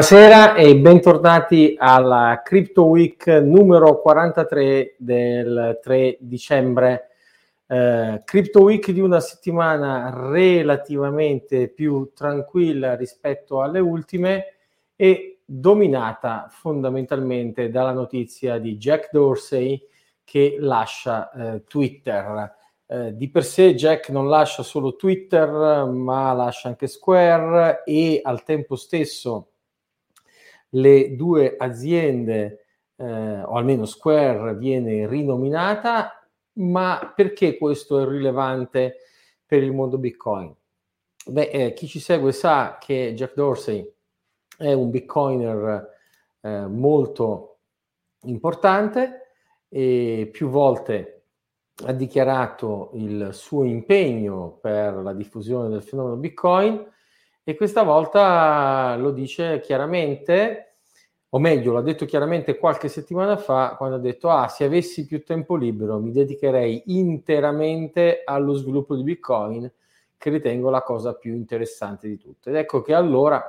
Buonasera 0.00 0.54
e 0.54 0.78
bentornati 0.78 1.74
alla 1.76 2.40
Crypto 2.42 2.86
Week 2.86 3.26
numero 3.26 4.00
43 4.00 4.94
del 4.96 5.78
3 5.82 6.16
dicembre. 6.20 7.08
Eh, 7.66 8.22
Crypto 8.24 8.62
Week 8.62 8.90
di 8.92 9.00
una 9.00 9.20
settimana 9.20 10.30
relativamente 10.30 11.68
più 11.68 12.12
tranquilla 12.14 12.96
rispetto 12.96 13.60
alle 13.60 13.78
ultime 13.78 14.54
e 14.96 15.40
dominata 15.44 16.46
fondamentalmente 16.48 17.68
dalla 17.68 17.92
notizia 17.92 18.56
di 18.56 18.78
Jack 18.78 19.10
Dorsey 19.12 19.86
che 20.24 20.56
lascia 20.58 21.30
eh, 21.30 21.64
Twitter. 21.64 22.54
Eh, 22.86 23.14
di 23.14 23.28
per 23.28 23.44
sé 23.44 23.74
Jack 23.74 24.08
non 24.08 24.30
lascia 24.30 24.62
solo 24.62 24.96
Twitter, 24.96 25.84
ma 25.84 26.32
lascia 26.32 26.68
anche 26.68 26.86
Square 26.86 27.82
e 27.84 28.20
al 28.24 28.42
tempo 28.44 28.76
stesso 28.76 29.49
le 30.70 31.16
due 31.16 31.56
aziende, 31.58 32.64
eh, 32.96 33.42
o 33.42 33.54
almeno 33.54 33.84
Square, 33.84 34.56
viene 34.56 35.06
rinominata, 35.06 36.28
ma 36.54 37.12
perché 37.14 37.56
questo 37.56 38.00
è 38.00 38.06
rilevante 38.06 38.96
per 39.44 39.62
il 39.62 39.72
mondo 39.72 39.98
Bitcoin? 39.98 40.54
Beh, 41.26 41.50
eh, 41.50 41.72
chi 41.74 41.86
ci 41.86 42.00
segue 42.00 42.32
sa 42.32 42.78
che 42.80 43.12
Jack 43.14 43.34
Dorsey 43.34 43.88
è 44.56 44.72
un 44.72 44.90
Bitcoiner 44.90 45.88
eh, 46.40 46.66
molto 46.66 47.58
importante 48.22 49.28
e 49.68 50.28
più 50.30 50.48
volte 50.48 51.24
ha 51.86 51.92
dichiarato 51.92 52.90
il 52.94 53.30
suo 53.32 53.64
impegno 53.64 54.58
per 54.60 54.96
la 54.96 55.14
diffusione 55.14 55.68
del 55.68 55.82
fenomeno 55.82 56.16
Bitcoin 56.16 56.86
e 57.42 57.56
questa 57.56 57.82
volta 57.82 58.96
lo 58.96 59.10
dice 59.10 59.60
chiaramente, 59.60 60.76
o 61.30 61.38
meglio, 61.38 61.72
l'ha 61.72 61.80
detto 61.80 62.04
chiaramente 62.04 62.58
qualche 62.58 62.88
settimana 62.88 63.36
fa 63.36 63.74
quando 63.76 63.96
ha 63.96 64.00
detto, 64.00 64.28
ah, 64.30 64.48
se 64.48 64.64
avessi 64.64 65.06
più 65.06 65.24
tempo 65.24 65.56
libero 65.56 65.98
mi 66.00 66.10
dedicherei 66.10 66.84
interamente 66.86 68.22
allo 68.24 68.54
sviluppo 68.54 68.94
di 68.96 69.02
Bitcoin, 69.02 69.72
che 70.16 70.30
ritengo 70.30 70.70
la 70.70 70.82
cosa 70.82 71.14
più 71.14 71.34
interessante 71.34 72.08
di 72.08 72.18
tutte. 72.18 72.50
Ed 72.50 72.56
ecco 72.56 72.82
che 72.82 72.94
allora, 72.94 73.42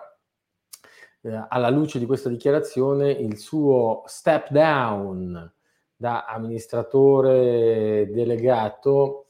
eh, 1.21 1.45
alla 1.49 1.69
luce 1.69 1.99
di 1.99 2.05
questa 2.05 2.29
dichiarazione, 2.29 3.11
il 3.11 3.37
suo 3.37 4.03
step 4.05 4.49
down 4.51 5.51
da 5.95 6.25
amministratore 6.25 8.09
delegato 8.09 9.25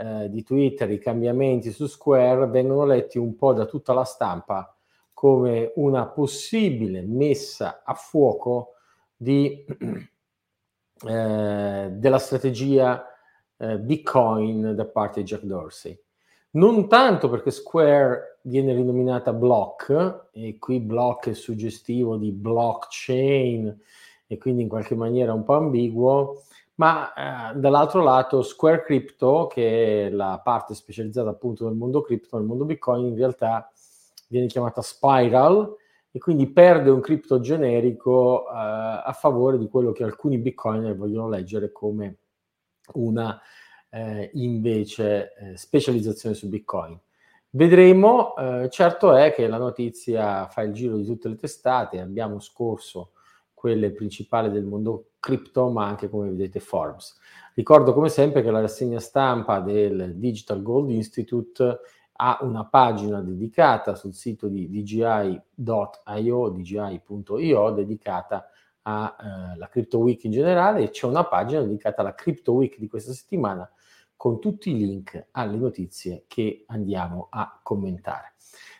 eh, 0.00 0.30
di 0.30 0.42
Twitter, 0.42 0.90
i 0.90 0.98
cambiamenti 0.98 1.70
su 1.70 1.86
Square 1.86 2.46
vengono 2.46 2.84
letti 2.84 3.18
un 3.18 3.36
po' 3.36 3.52
da 3.52 3.66
tutta 3.66 3.92
la 3.92 4.04
stampa 4.04 4.74
come 5.12 5.72
una 5.76 6.06
possibile 6.06 7.02
messa 7.02 7.82
a 7.84 7.92
fuoco 7.92 8.76
di, 9.14 9.66
eh, 11.06 11.88
della 11.92 12.18
strategia 12.18 13.04
eh, 13.58 13.78
Bitcoin 13.78 14.74
da 14.74 14.86
parte 14.86 15.20
di 15.20 15.26
Jack 15.26 15.42
Dorsey. 15.42 15.98
Non 16.52 16.88
tanto 16.88 17.28
perché 17.28 17.50
Square 17.50 18.38
viene 18.42 18.72
rinominata 18.72 19.34
Block, 19.34 20.28
e 20.32 20.58
qui 20.58 20.80
Block 20.80 21.28
è 21.28 21.34
suggestivo 21.34 22.16
di 22.16 22.32
blockchain 22.32 23.78
e 24.26 24.38
quindi 24.38 24.62
in 24.62 24.68
qualche 24.68 24.94
maniera 24.94 25.34
un 25.34 25.44
po' 25.44 25.54
ambiguo, 25.54 26.44
ma 26.80 27.52
eh, 27.52 27.58
dall'altro 27.58 28.02
lato 28.02 28.40
Square 28.40 28.82
Crypto, 28.82 29.48
che 29.52 30.06
è 30.06 30.10
la 30.10 30.40
parte 30.42 30.74
specializzata 30.74 31.28
appunto 31.28 31.66
nel 31.66 31.76
mondo 31.76 32.00
cripto, 32.00 32.38
nel 32.38 32.46
mondo 32.46 32.64
Bitcoin, 32.64 33.04
in 33.08 33.16
realtà 33.16 33.70
viene 34.28 34.46
chiamata 34.46 34.80
Spiral 34.80 35.76
e 36.10 36.18
quindi 36.18 36.48
perde 36.48 36.88
un 36.88 37.00
cripto 37.00 37.38
generico 37.40 38.48
eh, 38.48 38.52
a 38.54 39.14
favore 39.14 39.58
di 39.58 39.68
quello 39.68 39.92
che 39.92 40.04
alcuni 40.04 40.38
Bitcoiner 40.38 40.96
vogliono 40.96 41.28
leggere 41.28 41.70
come 41.70 42.16
una 42.94 43.38
eh, 43.90 44.30
invece 44.34 45.34
eh, 45.34 45.56
specializzazione 45.58 46.34
su 46.34 46.48
Bitcoin. 46.48 46.98
Vedremo, 47.50 48.34
eh, 48.36 48.70
certo 48.70 49.14
è 49.14 49.34
che 49.34 49.48
la 49.48 49.58
notizia 49.58 50.48
fa 50.48 50.62
il 50.62 50.72
giro 50.72 50.96
di 50.96 51.04
tutte 51.04 51.28
le 51.28 51.36
testate, 51.36 52.00
abbiamo 52.00 52.40
scorso 52.40 53.10
quelle 53.60 53.90
principali 53.90 54.50
del 54.50 54.64
mondo 54.64 55.10
cripto, 55.20 55.68
ma 55.68 55.86
anche 55.86 56.08
come 56.08 56.30
vedete 56.30 56.60
Forbes. 56.60 57.14
Ricordo 57.52 57.92
come 57.92 58.08
sempre 58.08 58.40
che 58.40 58.50
la 58.50 58.62
rassegna 58.62 58.98
stampa 58.98 59.60
del 59.60 60.14
Digital 60.16 60.62
Gold 60.62 60.88
Institute 60.88 61.78
ha 62.12 62.38
una 62.40 62.64
pagina 62.64 63.20
dedicata 63.20 63.94
sul 63.96 64.14
sito 64.14 64.48
di 64.48 64.70
dgi.io, 64.70 66.48
dgi.io, 66.48 67.70
dedicata 67.72 68.48
alla 68.80 69.56
eh, 69.62 69.68
Crypto 69.68 69.98
Week 69.98 70.24
in 70.24 70.30
generale 70.30 70.84
e 70.84 70.88
c'è 70.88 71.04
una 71.04 71.24
pagina 71.24 71.60
dedicata 71.60 72.00
alla 72.00 72.14
Crypto 72.14 72.52
Week 72.52 72.78
di 72.78 72.88
questa 72.88 73.12
settimana 73.12 73.70
con 74.16 74.40
tutti 74.40 74.70
i 74.70 74.78
link 74.78 75.28
alle 75.32 75.58
notizie 75.58 76.24
che 76.26 76.64
andiamo 76.68 77.26
a 77.28 77.60
commentare. 77.62 78.36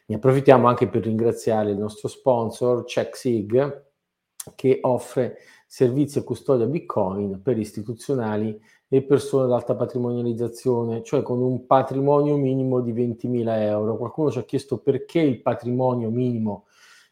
Ne 0.07 0.15
approfittiamo 0.15 0.69
anche 0.69 0.89
per 0.89 1.03
ringraziare 1.03 1.71
il 1.71 1.77
nostro 1.77 2.09
sponsor 2.09 2.85
CheckSig 2.85 3.89
che 4.55 4.79
offre 4.83 5.39
servizi 5.67 6.19
a 6.19 6.25
custodia 6.25 6.67
Bitcoin 6.67 7.41
per 7.43 7.59
istituzionali 7.59 8.61
e 8.89 9.03
persone 9.03 9.45
ad 9.45 9.53
alta 9.53 9.77
patrimonializzazione, 9.77 11.03
cioè 11.05 11.23
con 11.23 11.41
un 11.41 11.65
patrimonio 11.67 12.37
minimo 12.37 12.81
di 12.81 12.93
20.000 12.93 13.61
euro. 13.63 13.97
Qualcuno 13.97 14.31
ci 14.33 14.39
ha 14.39 14.45
chiesto 14.45 14.79
perché 14.79 15.21
il 15.21 15.41
patrimonio 15.43 16.11
minimo 16.11 16.65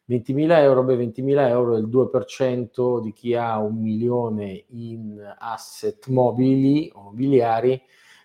20.000 0.09 0.51
euro, 0.61 0.83
beh 0.83 0.97
20.000 0.97 1.49
euro 1.49 1.77
è 1.77 1.79
il 1.79 1.87
2% 1.87 3.01
di 3.01 3.13
chi 3.13 3.35
ha 3.35 3.59
un 3.59 3.77
milione 3.77 4.65
in 4.71 5.23
asset 5.39 6.09
mobili 6.09 6.91
o 6.95 7.03
mobiliari, 7.03 7.81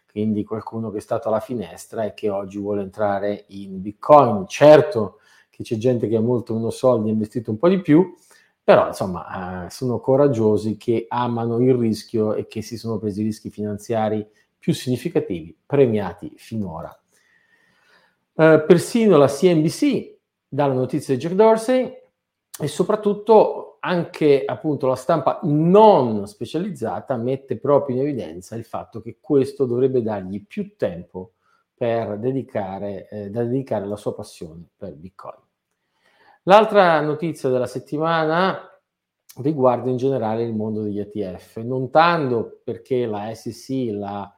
quindi 0.09 0.43
qualcuno 0.45 0.89
che 0.91 0.97
è 0.97 1.01
stato 1.01 1.27
alla 1.27 1.41
finestra 1.41 2.05
e 2.05 2.13
che 2.13 2.29
oggi 2.29 2.57
vuole 2.57 2.81
entrare 2.81 3.45
in 3.49 3.81
Bitcoin. 3.81 4.47
Certo 4.47 5.19
che 5.49 5.63
c'è 5.63 5.75
gente 5.75 6.07
che 6.07 6.15
ha 6.15 6.21
molto 6.21 6.55
meno 6.55 6.69
soldi 6.69 7.07
e 7.07 7.11
ha 7.11 7.13
investito 7.13 7.51
un 7.51 7.57
po' 7.57 7.67
di 7.67 7.81
più, 7.81 8.15
però 8.63 8.87
insomma 8.87 9.65
eh, 9.65 9.69
sono 9.69 9.99
coraggiosi 9.99 10.77
che 10.77 11.05
amano 11.09 11.59
il 11.59 11.73
rischio 11.73 12.33
e 12.33 12.47
che 12.47 12.61
si 12.61 12.77
sono 12.77 12.97
presi 12.97 13.21
rischi 13.21 13.49
finanziari 13.49 14.25
più 14.57 14.73
significativi, 14.73 15.55
premiati 15.65 16.31
finora. 16.37 16.97
Eh, 18.35 18.63
persino 18.65 19.17
la 19.17 19.27
CNBC 19.27 20.15
dà 20.47 20.67
la 20.67 20.73
notizia 20.73 21.13
di 21.13 21.19
Jack 21.19 21.35
Dorsey 21.35 22.01
e 22.57 22.67
soprattutto 22.67 23.77
anche 23.81 24.45
appunto 24.45 24.87
la 24.87 24.95
stampa 24.95 25.39
non 25.43 26.25
specializzata 26.25 27.17
mette 27.17 27.57
proprio 27.57 27.97
in 27.97 28.03
evidenza 28.03 28.55
il 28.55 28.63
fatto 28.63 29.01
che 29.01 29.17
questo 29.19 29.65
dovrebbe 29.65 30.01
dargli 30.01 30.45
più 30.45 30.77
tempo 30.77 31.33
per 31.75 32.17
dedicare, 32.17 33.09
eh, 33.09 33.29
da 33.29 33.43
dedicare 33.43 33.83
alla 33.83 33.97
sua 33.97 34.15
passione 34.15 34.69
per 34.77 34.93
Bitcoin. 34.93 35.41
L'altra 36.45 36.99
notizia 36.99 37.47
della 37.47 37.67
settimana 37.67 38.69
riguarda 39.37 39.89
in 39.89 39.95
generale 39.95 40.43
il 40.43 40.53
mondo 40.53 40.81
degli 40.81 40.99
ETF, 40.99 41.57
non 41.57 41.89
tanto 41.89 42.59
perché 42.65 43.05
la 43.05 43.33
SEC, 43.33 43.93
la 43.93 44.37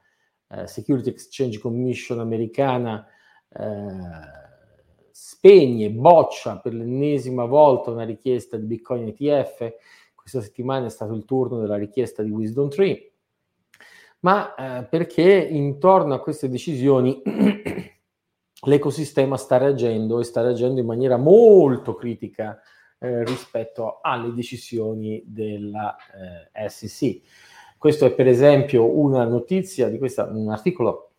eh, 0.50 0.68
Security 0.68 1.10
Exchange 1.10 1.58
Commission 1.58 2.20
americana, 2.20 3.04
eh, 3.48 4.44
spegne, 5.10 5.90
boccia 5.90 6.60
per 6.60 6.74
l'ennesima 6.74 7.44
volta 7.44 7.90
una 7.90 8.04
richiesta 8.04 8.56
di 8.56 8.66
Bitcoin 8.66 9.08
ETF, 9.08 9.74
questa 10.14 10.40
settimana 10.40 10.86
è 10.86 10.90
stato 10.90 11.12
il 11.12 11.24
turno 11.24 11.58
della 11.58 11.76
richiesta 11.76 12.22
di 12.22 12.30
Wisdom 12.30 12.68
Tree, 12.68 13.12
ma 14.20 14.54
eh, 14.54 14.84
perché 14.84 15.44
intorno 15.50 16.14
a 16.14 16.20
queste 16.20 16.48
decisioni 16.48 17.20
l'ecosistema 18.62 19.36
sta 19.36 19.58
reagendo 19.58 20.20
e 20.20 20.24
sta 20.24 20.42
reagendo 20.42 20.80
in 20.80 20.86
maniera 20.86 21.16
molto 21.16 21.94
critica 21.94 22.60
eh, 22.98 23.24
rispetto 23.24 23.98
alle 24.00 24.32
decisioni 24.32 25.22
della 25.26 25.96
eh, 26.54 26.68
SEC. 26.68 27.20
Questo 27.76 28.06
è 28.06 28.12
per 28.12 28.26
esempio 28.26 28.98
una 28.98 29.24
notizia 29.24 29.88
di 29.88 29.98
questa, 29.98 30.24
un 30.24 30.50
articolo 30.50 31.10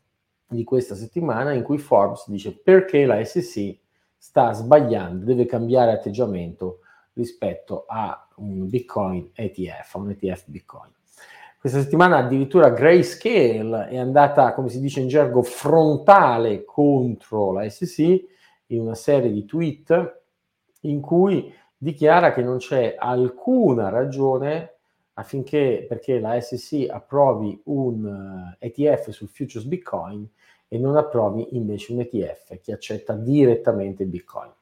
di 0.48 0.63
questa 0.63 0.95
settimana 0.95 1.51
in 1.54 1.62
cui 1.62 1.78
Forbes 1.78 2.30
dice 2.30 2.57
perché 2.57 3.06
la 3.06 3.24
SEC 3.24 3.78
sta 4.18 4.54
sbagliando, 4.54 5.25
deve 5.25 5.45
cambiare 5.45 5.92
atteggiamento 5.92 6.80
rispetto 7.13 7.86
a 7.88 8.28
un 8.38 8.68
Bitcoin 8.68 9.31
ETF, 9.34 9.95
a 9.95 9.98
un 10.00 10.10
ETF 10.10 10.44
Bitcoin. 10.48 10.92
Questa 11.68 11.84
settimana 11.84 12.19
addirittura 12.19 12.69
Grayscale 12.69 13.90
è 13.90 13.98
andata, 13.98 14.54
come 14.54 14.69
si 14.69 14.80
dice 14.80 15.02
in 15.02 15.10
gergo, 15.10 15.42
frontale 15.42 16.64
contro 16.64 17.52
la 17.52 17.69
SEC 17.69 18.24
in 18.68 18.80
una 18.80 18.96
serie 18.96 19.30
di 19.34 19.44
tweet 19.44 20.22
in 20.84 21.02
cui 21.02 21.54
dichiara 21.75 22.31
che 22.31 22.42
non 22.42 22.60
c'è 22.60 22.96
alcuna 22.98 23.90
ragione 23.90 24.75
affinché 25.16 25.86
perché 25.90 26.22
la 26.22 26.40
SEC 26.40 26.90
approvi 26.90 27.60
un 27.66 28.06
uh, 28.06 28.56
eh, 28.60 28.72
ETF 28.74 29.10
sul 29.10 29.28
futures 29.28 29.68
Bitcoin 29.68 30.25
e 30.70 30.78
non 30.78 30.96
approvi 30.96 31.58
invece 31.58 31.92
un 31.92 32.00
ETF 32.00 32.62
che 32.62 32.72
accetta 32.72 33.12
direttamente 33.12 34.06
Bitcoin. 34.06 34.54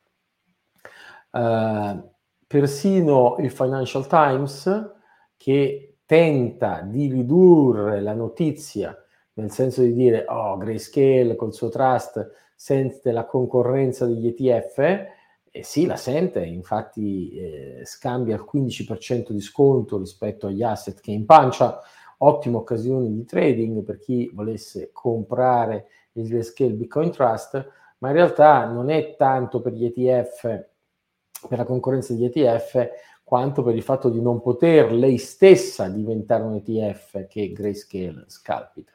Eh, 1.29 2.03
persino 2.47 3.35
il 3.37 3.51
Financial 3.51 4.07
Times, 4.07 4.93
che 5.37 5.94
tenta 6.05 6.81
di 6.81 7.11
ridurre 7.11 8.01
la 8.01 8.13
notizia 8.13 8.97
nel 9.35 9.51
senso 9.51 9.81
di 9.81 9.93
dire, 9.93 10.25
oh, 10.27 10.57
Grayscale 10.57 11.35
col 11.35 11.53
suo 11.53 11.69
trust 11.69 12.31
sente 12.55 13.11
la 13.11 13.25
concorrenza 13.25 14.05
degli 14.05 14.27
ETF, 14.27 14.77
e 15.51 15.63
sì, 15.63 15.85
la 15.85 15.95
sente, 15.95 16.45
infatti 16.45 17.31
eh, 17.31 17.81
scambia 17.85 18.35
il 18.35 18.45
15% 18.49 19.31
di 19.31 19.41
sconto 19.41 19.97
rispetto 19.97 20.47
agli 20.47 20.63
asset 20.63 20.99
che 20.99 21.11
in 21.11 21.25
pancia, 21.25 21.81
ottima 22.19 22.57
occasione 22.57 23.09
di 23.11 23.25
trading 23.25 23.83
per 23.83 23.99
chi 23.99 24.29
volesse 24.33 24.89
comprare 24.93 25.87
il 26.13 26.27
Grayscale 26.27 26.71
Bitcoin 26.71 27.11
Trust, 27.11 27.71
ma 27.99 28.09
in 28.09 28.15
realtà 28.15 28.65
non 28.65 28.89
è 28.89 29.15
tanto 29.17 29.61
per 29.61 29.73
gli 29.73 29.85
ETF, 29.85 30.41
per 31.47 31.57
la 31.57 31.65
concorrenza 31.65 32.13
degli 32.13 32.25
ETF, 32.25 32.89
quanto 33.25 33.63
per 33.63 33.75
il 33.75 33.81
fatto 33.81 34.09
di 34.09 34.21
non 34.21 34.39
poter 34.39 34.93
lei 34.93 35.17
stessa 35.17 35.89
diventare 35.89 36.43
un 36.43 36.53
ETF 36.53 37.25
che 37.25 37.51
Grayscale 37.51 38.25
scalpita. 38.27 38.91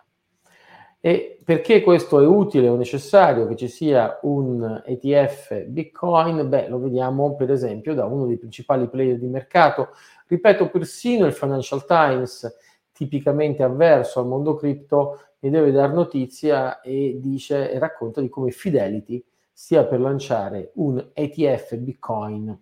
E 1.01 1.41
perché 1.43 1.83
questo 1.83 2.21
è 2.21 2.27
utile 2.27 2.69
o 2.69 2.77
necessario 2.77 3.49
che 3.49 3.57
ci 3.57 3.67
sia 3.67 4.21
un 4.23 4.83
ETF 4.87 5.65
Bitcoin? 5.65 6.49
Beh, 6.49 6.69
lo 6.69 6.79
vediamo 6.79 7.35
per 7.35 7.51
esempio 7.51 7.93
da 7.93 8.05
uno 8.05 8.27
dei 8.27 8.39
principali 8.39 8.89
player 8.89 9.19
di 9.19 9.27
mercato. 9.27 9.89
Ripeto, 10.29 10.71
persino 10.71 11.27
il 11.27 11.33
Financial 11.33 11.85
Times, 11.85 12.57
tipicamente 12.93 13.65
avverso 13.65 14.21
al 14.21 14.29
mondo 14.29 14.55
cripto, 14.55 15.19
ne 15.41 15.51
deve 15.51 15.73
dar 15.73 15.93
notizia 15.93 16.81
e 16.83 17.19
dice 17.19 17.73
e 17.73 17.79
racconta 17.81 18.21
di 18.21 18.29
come 18.29 18.53
Fidelity 18.53 19.25
stia 19.53 19.85
per 19.87 19.99
lanciare 20.01 20.71
un 20.75 21.11
ETF 21.15 21.75
Bitcoin 21.79 22.57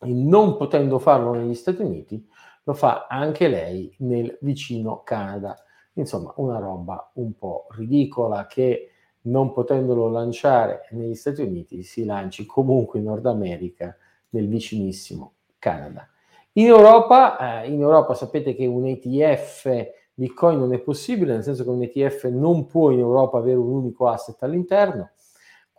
non 0.00 0.56
potendo 0.56 0.98
farlo 0.98 1.32
negli 1.32 1.54
Stati 1.54 1.82
Uniti, 1.82 2.26
lo 2.64 2.74
fa 2.74 3.06
anche 3.08 3.48
lei 3.48 3.94
nel 3.98 4.36
vicino 4.40 5.02
Canada. 5.02 5.56
Insomma, 5.94 6.32
una 6.36 6.58
roba 6.58 7.10
un 7.14 7.36
po' 7.36 7.66
ridicola 7.70 8.46
che 8.46 8.90
non 9.22 9.52
potendolo 9.52 10.08
lanciare 10.08 10.88
negli 10.92 11.14
Stati 11.14 11.42
Uniti 11.42 11.82
si 11.82 12.04
lanci 12.04 12.46
comunque 12.46 12.98
in 12.98 13.06
Nord 13.06 13.26
America 13.26 13.96
nel 14.30 14.48
vicinissimo 14.48 15.34
Canada. 15.58 16.08
In 16.52 16.66
Europa, 16.66 17.62
eh, 17.62 17.68
in 17.70 17.80
Europa 17.80 18.14
sapete 18.14 18.54
che 18.54 18.66
un 18.66 18.86
ETF 18.86 19.96
Bitcoin 20.18 20.58
non 20.58 20.72
è 20.72 20.80
possibile, 20.80 21.34
nel 21.34 21.44
senso 21.44 21.62
che 21.62 21.70
un 21.70 21.82
ETF 21.82 22.24
non 22.24 22.66
può 22.66 22.90
in 22.90 22.98
Europa 22.98 23.38
avere 23.38 23.56
un 23.56 23.70
unico 23.70 24.08
asset 24.08 24.42
all'interno. 24.42 25.10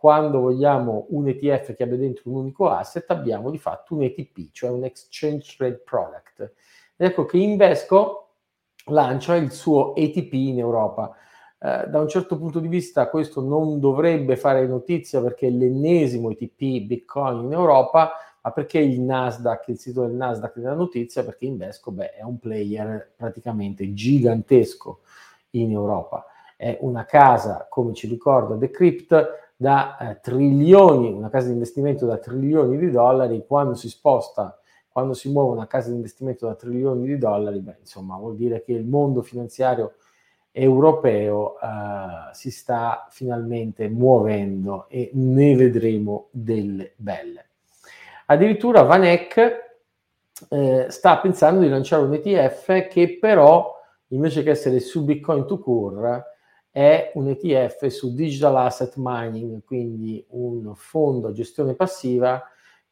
Quando 0.00 0.40
vogliamo 0.40 1.08
un 1.10 1.28
ETF 1.28 1.74
che 1.74 1.82
abbia 1.82 1.98
dentro 1.98 2.30
un 2.30 2.36
unico 2.36 2.70
asset, 2.70 3.04
abbiamo 3.10 3.50
di 3.50 3.58
fatto 3.58 3.94
un 3.94 4.02
ETP, 4.04 4.50
cioè 4.50 4.70
un 4.70 4.84
Exchange 4.84 5.54
Trade 5.58 5.82
Product. 5.84 6.40
Ed 6.96 7.10
ecco 7.10 7.26
che 7.26 7.36
Invesco 7.36 8.28
lancia 8.86 9.36
il 9.36 9.52
suo 9.52 9.94
ETP 9.94 10.32
in 10.32 10.58
Europa. 10.58 11.14
Eh, 11.58 11.84
da 11.88 12.00
un 12.00 12.08
certo 12.08 12.38
punto 12.38 12.60
di 12.60 12.68
vista 12.68 13.10
questo 13.10 13.42
non 13.42 13.78
dovrebbe 13.78 14.38
fare 14.38 14.66
notizia 14.66 15.20
perché 15.20 15.48
è 15.48 15.50
l'ennesimo 15.50 16.30
ETP 16.30 16.86
Bitcoin 16.86 17.44
in 17.44 17.52
Europa, 17.52 18.12
ma 18.40 18.52
perché 18.52 18.78
il 18.78 19.02
Nasdaq, 19.02 19.68
il 19.68 19.78
sito 19.78 20.06
del 20.06 20.16
Nasdaq 20.16 20.56
della 20.56 20.72
notizia? 20.72 21.22
Perché 21.22 21.44
Invesco 21.44 21.90
beh, 21.90 22.14
è 22.14 22.22
un 22.22 22.38
player 22.38 23.12
praticamente 23.14 23.92
gigantesco 23.92 25.00
in 25.50 25.72
Europa. 25.72 26.24
È 26.56 26.78
una 26.80 27.04
casa, 27.04 27.66
come 27.68 27.92
ci 27.92 28.06
ricorda 28.06 28.54
Decrypt, 28.54 29.49
da 29.60 29.98
eh, 29.98 30.20
trilioni, 30.20 31.12
una 31.12 31.28
casa 31.28 31.48
di 31.48 31.52
investimento 31.52 32.06
da 32.06 32.16
trilioni 32.16 32.78
di 32.78 32.90
dollari, 32.90 33.44
quando 33.46 33.74
si 33.74 33.90
sposta 33.90 34.58
quando 34.92 35.14
si 35.14 35.30
muove 35.30 35.52
una 35.52 35.68
casa 35.68 35.90
di 35.90 35.94
investimento 35.94 36.46
da 36.46 36.54
trilioni 36.54 37.06
di 37.06 37.16
dollari, 37.16 37.60
beh, 37.60 37.76
insomma, 37.80 38.16
vuol 38.16 38.34
dire 38.34 38.60
che 38.60 38.72
il 38.72 38.84
mondo 38.84 39.22
finanziario 39.22 39.94
europeo 40.50 41.58
eh, 41.60 42.34
si 42.34 42.50
sta 42.50 43.06
finalmente 43.08 43.88
muovendo 43.88 44.88
e 44.88 45.10
ne 45.14 45.54
vedremo 45.54 46.26
delle 46.32 46.94
belle. 46.96 47.46
Addirittura 48.26 48.82
Vanek 48.82 49.68
eh, 50.48 50.86
sta 50.88 51.18
pensando 51.18 51.60
di 51.60 51.68
lanciare 51.68 52.02
un 52.02 52.12
ETF 52.12 52.88
che 52.88 53.16
però, 53.20 53.78
invece 54.08 54.42
che 54.42 54.50
essere 54.50 54.80
su 54.80 55.04
Bitcoin 55.04 55.46
to 55.46 55.60
Cure, 55.60 56.24
è 56.70 57.10
un 57.14 57.28
ETF 57.28 57.86
su 57.86 58.14
Digital 58.14 58.56
Asset 58.56 58.94
Mining, 58.96 59.64
quindi 59.64 60.24
un 60.30 60.72
fondo 60.74 61.28
a 61.28 61.32
gestione 61.32 61.74
passiva 61.74 62.42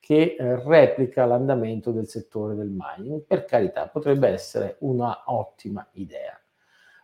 che 0.01 0.37
eh, 0.39 0.63
replica 0.65 1.25
l'andamento 1.27 1.91
del 1.91 2.09
settore 2.09 2.55
del 2.55 2.75
mining. 2.75 3.23
Per 3.23 3.45
carità, 3.45 3.87
potrebbe 3.89 4.29
essere 4.29 4.77
una 4.81 5.23
ottima 5.27 5.87
idea. 5.93 6.41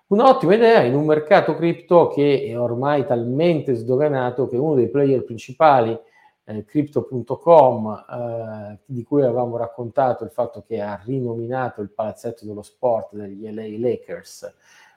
Un'ottima 0.07 0.55
idea 0.55 0.83
in 0.83 0.95
un 0.95 1.07
mercato 1.07 1.55
cripto 1.55 2.09
che 2.09 2.45
è 2.47 2.59
ormai 2.59 3.07
talmente 3.07 3.75
sdoganato 3.75 4.47
che 4.47 4.57
uno 4.57 4.75
dei 4.75 4.89
player 4.89 5.25
principali, 5.25 5.99
eh, 6.45 6.65
Crypto.com, 6.65 8.05
eh, 8.11 8.79
di 8.85 9.03
cui 9.03 9.23
avevamo 9.23 9.57
raccontato 9.57 10.25
il 10.25 10.31
fatto 10.31 10.63
che 10.67 10.81
ha 10.81 11.01
rinominato 11.05 11.81
il 11.81 11.91
palazzetto 11.91 12.45
dello 12.45 12.63
sport 12.63 13.15
degli 13.15 13.51
LA 13.51 13.79
Lakers 13.79 14.55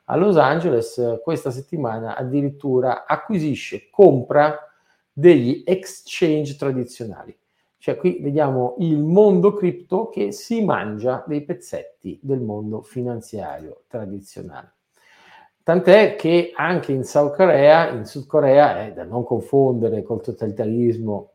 a 0.09 0.15
Los 0.15 0.37
Angeles, 0.37 1.19
questa 1.21 1.51
settimana 1.51 2.15
addirittura 2.15 3.05
acquisisce, 3.05 3.89
compra 3.89 4.57
degli 5.11 5.63
exchange 5.65 6.55
tradizionali. 6.55 7.37
Cioè 7.77 7.97
qui 7.97 8.19
vediamo 8.21 8.75
il 8.79 8.99
mondo 8.99 9.53
cripto 9.53 10.09
che 10.09 10.31
si 10.31 10.63
mangia 10.63 11.23
dei 11.27 11.43
pezzetti 11.43 12.19
del 12.21 12.39
mondo 12.39 12.81
finanziario 12.81 13.83
tradizionale. 13.87 14.73
Tant'è 15.61 16.15
che 16.15 16.51
anche 16.55 16.93
in 16.93 17.03
South 17.03 17.35
Korea, 17.35 17.89
in 17.89 18.05
Sud 18.05 18.25
Corea, 18.25 18.85
è 18.85 18.93
da 18.93 19.03
non 19.03 19.25
confondere 19.25 20.01
col 20.03 20.21
totalitarismo 20.21 21.31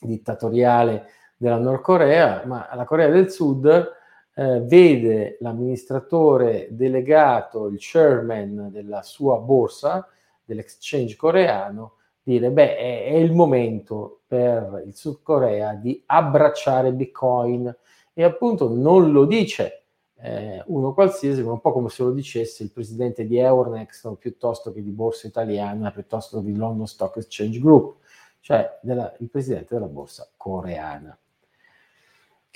dittatoriale 0.00 1.08
della 1.36 1.58
Nord 1.58 1.82
Corea, 1.82 2.42
ma 2.46 2.68
la 2.74 2.84
Corea 2.84 3.08
del 3.08 3.30
Sud 3.30 3.96
eh, 4.38 4.60
vede 4.60 5.36
l'amministratore 5.40 6.68
delegato, 6.70 7.66
il 7.66 7.78
chairman 7.80 8.68
della 8.70 9.02
sua 9.02 9.38
borsa, 9.38 10.08
dell'exchange 10.44 11.16
coreano, 11.16 11.94
dire, 12.22 12.52
beh, 12.52 12.76
è, 12.76 13.04
è 13.06 13.16
il 13.16 13.32
momento 13.32 14.20
per 14.28 14.84
il 14.86 14.94
Sud 14.94 15.22
Corea 15.22 15.74
di 15.74 16.00
abbracciare 16.06 16.92
Bitcoin 16.92 17.76
e 18.14 18.22
appunto 18.22 18.72
non 18.72 19.10
lo 19.10 19.24
dice 19.24 19.82
eh, 20.20 20.62
uno 20.66 20.94
qualsiasi, 20.94 21.42
ma 21.42 21.50
un 21.50 21.60
po' 21.60 21.72
come 21.72 21.88
se 21.88 22.04
lo 22.04 22.12
dicesse 22.12 22.62
il 22.62 22.70
presidente 22.70 23.26
di 23.26 23.38
Euronext 23.38 24.14
piuttosto 24.18 24.72
che 24.72 24.84
di 24.84 24.90
Borsa 24.90 25.26
Italiana, 25.26 25.90
piuttosto 25.90 26.38
che 26.38 26.44
di 26.44 26.56
London 26.56 26.86
Stock 26.86 27.16
Exchange 27.16 27.58
Group, 27.58 27.96
cioè 28.38 28.78
della, 28.82 29.12
il 29.18 29.30
presidente 29.30 29.74
della 29.74 29.86
borsa 29.86 30.28
coreana. 30.36 31.18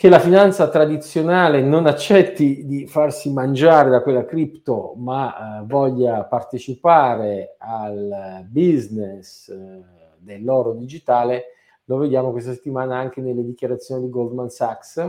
Che 0.03 0.09
la 0.09 0.19
finanza 0.19 0.69
tradizionale 0.69 1.61
non 1.61 1.87
accetti 1.87 2.67
di 2.67 2.89
farsi 2.89 3.33
mangiare 3.33 3.89
da 3.89 4.03
quella 4.03 4.25
cripto, 4.25 4.95
ma 4.97 5.61
eh, 5.61 5.65
voglia 5.65 6.25
partecipare 6.25 7.55
al 7.59 8.45
business 8.49 9.49
eh, 9.49 9.81
dell'oro 10.19 10.73
digitale, 10.73 11.45
lo 11.85 11.99
vediamo 11.99 12.33
questa 12.33 12.53
settimana 12.53 12.99
anche 12.99 13.21
nelle 13.21 13.45
dichiarazioni 13.45 14.03
di 14.03 14.11
Goldman 14.11 14.49
Sachs, 14.51 15.09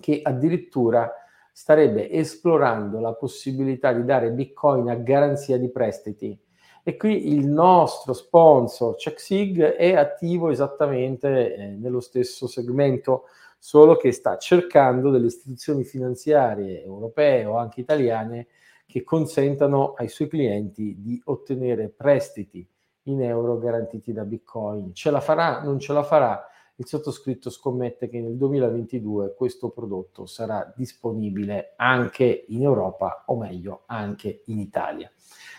che 0.00 0.20
addirittura 0.24 1.12
starebbe 1.52 2.10
esplorando 2.10 3.00
la 3.00 3.12
possibilità 3.12 3.92
di 3.92 4.06
dare 4.06 4.30
Bitcoin 4.30 4.88
a 4.88 4.94
garanzia 4.94 5.58
di 5.58 5.70
prestiti. 5.70 6.40
E 6.82 6.96
qui 6.96 7.34
il 7.34 7.46
nostro 7.46 8.14
sponsor 8.14 8.94
CheckSig 8.96 9.74
è 9.74 9.94
attivo 9.94 10.48
esattamente 10.48 11.54
eh, 11.54 11.66
nello 11.78 12.00
stesso 12.00 12.46
segmento 12.46 13.24
solo 13.58 13.96
che 13.96 14.12
sta 14.12 14.38
cercando 14.38 15.10
delle 15.10 15.26
istituzioni 15.26 15.84
finanziarie 15.84 16.82
europee 16.82 17.44
o 17.44 17.56
anche 17.56 17.80
italiane 17.80 18.46
che 18.86 19.02
consentano 19.02 19.92
ai 19.94 20.08
suoi 20.08 20.28
clienti 20.28 20.96
di 20.98 21.20
ottenere 21.24 21.88
prestiti 21.88 22.66
in 23.04 23.22
euro 23.22 23.58
garantiti 23.58 24.12
da 24.12 24.24
Bitcoin. 24.24 24.94
Ce 24.94 25.10
la 25.10 25.20
farà? 25.20 25.62
Non 25.62 25.78
ce 25.78 25.92
la 25.92 26.02
farà? 26.02 26.46
Il 26.76 26.86
sottoscritto 26.86 27.50
scommette 27.50 28.08
che 28.08 28.20
nel 28.20 28.36
2022 28.36 29.34
questo 29.34 29.70
prodotto 29.70 30.26
sarà 30.26 30.72
disponibile 30.76 31.74
anche 31.76 32.44
in 32.48 32.62
Europa 32.62 33.24
o 33.26 33.36
meglio 33.36 33.82
anche 33.86 34.42
in 34.46 34.58
Italia. 34.58 35.10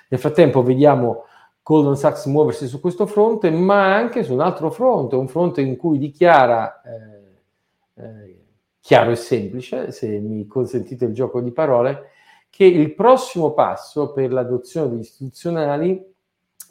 Nel 0.08 0.20
frattempo 0.20 0.64
vediamo 0.64 1.26
Goldman 1.62 1.98
Sachs 1.98 2.26
muoversi 2.26 2.68
su 2.68 2.80
questo 2.80 3.06
fronte, 3.06 3.52
ma 3.52 3.94
anche 3.94 4.24
su 4.24 4.34
un 4.34 4.40
altro 4.40 4.72
fronte, 4.72 5.16
un 5.16 5.28
fronte 5.28 5.62
in 5.62 5.76
cui 5.76 6.00
dichiara 6.00 6.82
eh, 6.82 7.19
eh, 8.00 8.46
chiaro 8.80 9.12
e 9.12 9.16
semplice, 9.16 9.92
se 9.92 10.08
mi 10.20 10.48
consentite 10.48 11.06
il 11.06 11.14
gioco 11.14 11.42
di 11.42 11.52
parole, 11.52 12.12
che 12.50 12.66
il 12.66 12.96
prossimo 12.96 13.54
passo 13.54 14.12
per 14.12 14.32
l'adozione 14.32 14.90
degli 14.90 15.00
istituzionali, 15.02 16.04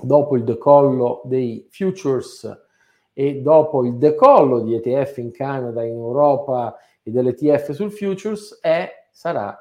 dopo 0.01 0.37
il 0.37 0.45
decollo 0.45 1.23
dei 1.25 1.67
futures 1.71 2.67
e 3.13 3.41
dopo 3.41 3.85
il 3.85 3.97
decollo 3.97 4.61
di 4.61 4.75
ETF 4.75 5.19
in 5.19 5.33
Canada, 5.33 5.83
in 5.83 5.95
Europa 5.95 6.77
e 7.03 7.11
dell'ETF 7.11 7.71
sul 7.73 7.91
futures 7.91 8.59
è, 8.61 8.91
sarà 9.11 9.57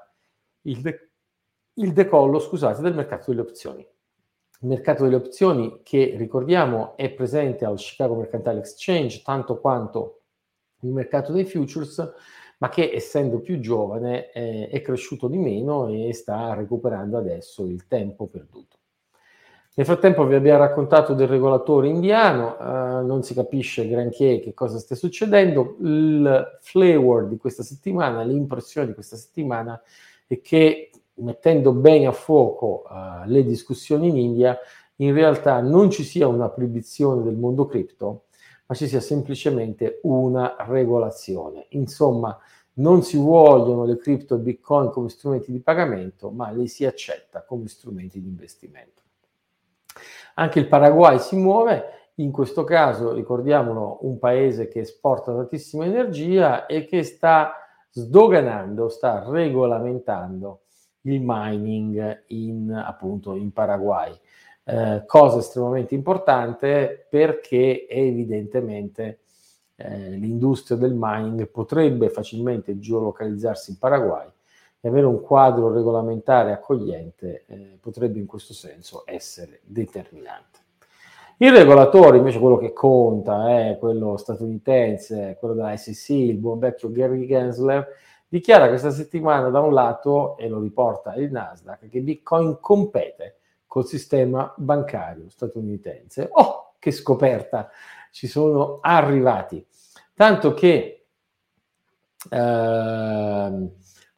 il, 0.61 0.81
de- 0.81 1.09
il 1.73 1.93
decollo 1.93 2.39
scusate, 2.39 2.81
del 2.81 2.93
mercato 2.93 3.31
delle 3.31 3.41
opzioni. 3.41 3.87
Il 4.59 4.67
mercato 4.67 5.03
delle 5.03 5.15
opzioni 5.15 5.81
che 5.83 6.15
ricordiamo 6.17 6.95
è 6.97 7.11
presente 7.11 7.65
al 7.65 7.77
Chicago 7.77 8.15
Mercantile 8.15 8.59
Exchange 8.59 9.21
tanto 9.23 9.59
quanto 9.59 10.16
il 10.81 10.89
mercato 10.89 11.31
dei 11.31 11.45
futures, 11.45 12.13
ma 12.59 12.69
che 12.69 12.91
essendo 12.93 13.39
più 13.39 13.59
giovane 13.59 14.31
eh, 14.31 14.67
è 14.69 14.81
cresciuto 14.81 15.27
di 15.27 15.37
meno 15.37 15.87
e 15.87 16.13
sta 16.13 16.53
recuperando 16.53 17.17
adesso 17.17 17.65
il 17.65 17.87
tempo 17.87 18.27
perduto. 18.27 18.77
Nel 19.75 19.85
frattempo 19.85 20.25
vi 20.25 20.33
abbiamo 20.33 20.57
raccontato 20.57 21.13
del 21.13 21.27
regolatore 21.27 21.87
indiano, 21.87 22.57
eh, 22.57 23.03
non 23.03 23.21
si 23.21 23.35
capisce 23.35 23.87
granché 23.87 24.39
che 24.39 24.55
cosa 24.55 24.79
stia 24.79 24.95
succedendo. 24.95 25.77
Il 25.81 26.57
flavor 26.61 27.27
di 27.27 27.37
questa 27.37 27.61
settimana, 27.61 28.23
l'impressione 28.23 28.87
di 28.87 28.93
questa 28.95 29.17
settimana 29.17 29.79
è 30.25 30.41
che 30.41 30.89
mettendo 31.19 31.73
bene 31.73 32.07
a 32.07 32.11
fuoco 32.11 32.83
uh, 32.89 33.27
le 33.27 33.43
discussioni 33.43 34.09
in 34.09 34.17
India, 34.17 34.57
in 34.97 35.13
realtà 35.13 35.61
non 35.61 35.91
ci 35.91 36.03
sia 36.03 36.27
una 36.27 36.49
proibizione 36.49 37.23
del 37.23 37.35
mondo 37.35 37.65
cripto, 37.65 38.25
ma 38.67 38.75
ci 38.75 38.87
sia 38.87 38.99
semplicemente 38.99 39.99
una 40.03 40.55
regolazione. 40.59 41.67
Insomma, 41.69 42.37
non 42.73 43.01
si 43.01 43.17
vogliono 43.17 43.85
le 43.85 43.97
cripto 43.97 44.35
e 44.35 44.39
bitcoin 44.39 44.89
come 44.89 45.09
strumenti 45.09 45.51
di 45.51 45.59
pagamento, 45.59 46.29
ma 46.29 46.51
le 46.51 46.67
si 46.67 46.85
accetta 46.85 47.43
come 47.43 47.67
strumenti 47.67 48.21
di 48.21 48.27
investimento. 48.27 49.01
Anche 50.35 50.59
il 50.59 50.67
Paraguay 50.67 51.17
si 51.19 51.35
muove, 51.35 52.11
in 52.15 52.31
questo 52.31 52.63
caso 52.63 53.13
ricordiamolo 53.13 53.99
un 54.01 54.19
paese 54.19 54.67
che 54.67 54.81
esporta 54.81 55.33
tantissima 55.33 55.85
energia 55.85 56.65
e 56.65 56.85
che 56.85 57.03
sta 57.03 57.53
sdoganando, 57.89 58.89
sta 58.89 59.23
regolamentando 59.27 60.61
il 61.01 61.21
mining 61.23 62.23
in, 62.27 62.71
appunto, 62.71 63.35
in 63.35 63.51
Paraguay. 63.51 64.13
Eh, 64.69 65.03
cosa 65.05 65.39
estremamente 65.39 65.95
importante 65.95 67.07
perché 67.09 67.87
evidentemente 67.87 69.19
eh, 69.77 70.09
l'industria 70.09 70.77
del 70.77 70.93
mining 70.93 71.47
potrebbe 71.47 72.09
facilmente 72.09 72.77
geolocalizzarsi 72.77 73.71
in 73.71 73.77
Paraguay 73.79 74.27
e 74.81 74.89
avere 74.89 75.05
un 75.05 75.21
quadro 75.21 75.71
regolamentare 75.71 76.51
accogliente 76.51 77.45
eh, 77.47 77.77
potrebbe 77.79 78.19
in 78.19 78.25
questo 78.25 78.51
senso 78.51 79.03
essere 79.05 79.61
determinante. 79.63 80.59
Il 81.37 81.53
regolatore, 81.53 82.17
invece, 82.17 82.39
quello 82.39 82.57
che 82.57 82.73
conta 82.73 83.49
è 83.57 83.77
quello 83.79 84.17
statunitense, 84.17 85.37
quello 85.39 85.53
della 85.53 85.77
SEC, 85.77 86.09
il 86.09 86.37
buon 86.39 86.59
vecchio 86.59 86.91
Gary 86.91 87.25
Gensler, 87.25 87.87
dichiara 88.27 88.67
questa 88.67 88.91
settimana 88.91 89.47
da 89.49 89.61
un 89.61 89.73
lato, 89.73 90.35
e 90.37 90.49
lo 90.49 90.59
riporta 90.59 91.13
il 91.15 91.31
Nasdaq, 91.31 91.87
che 91.87 92.01
Bitcoin 92.01 92.57
compete 92.59 93.36
col 93.67 93.85
sistema 93.85 94.53
bancario 94.57 95.29
statunitense. 95.29 96.29
Oh, 96.31 96.73
che 96.79 96.91
scoperta! 96.91 97.69
Ci 98.11 98.27
sono 98.27 98.79
arrivati. 98.81 99.63
Tanto 100.15 100.53
che 100.53 101.05
eh, 102.29 103.69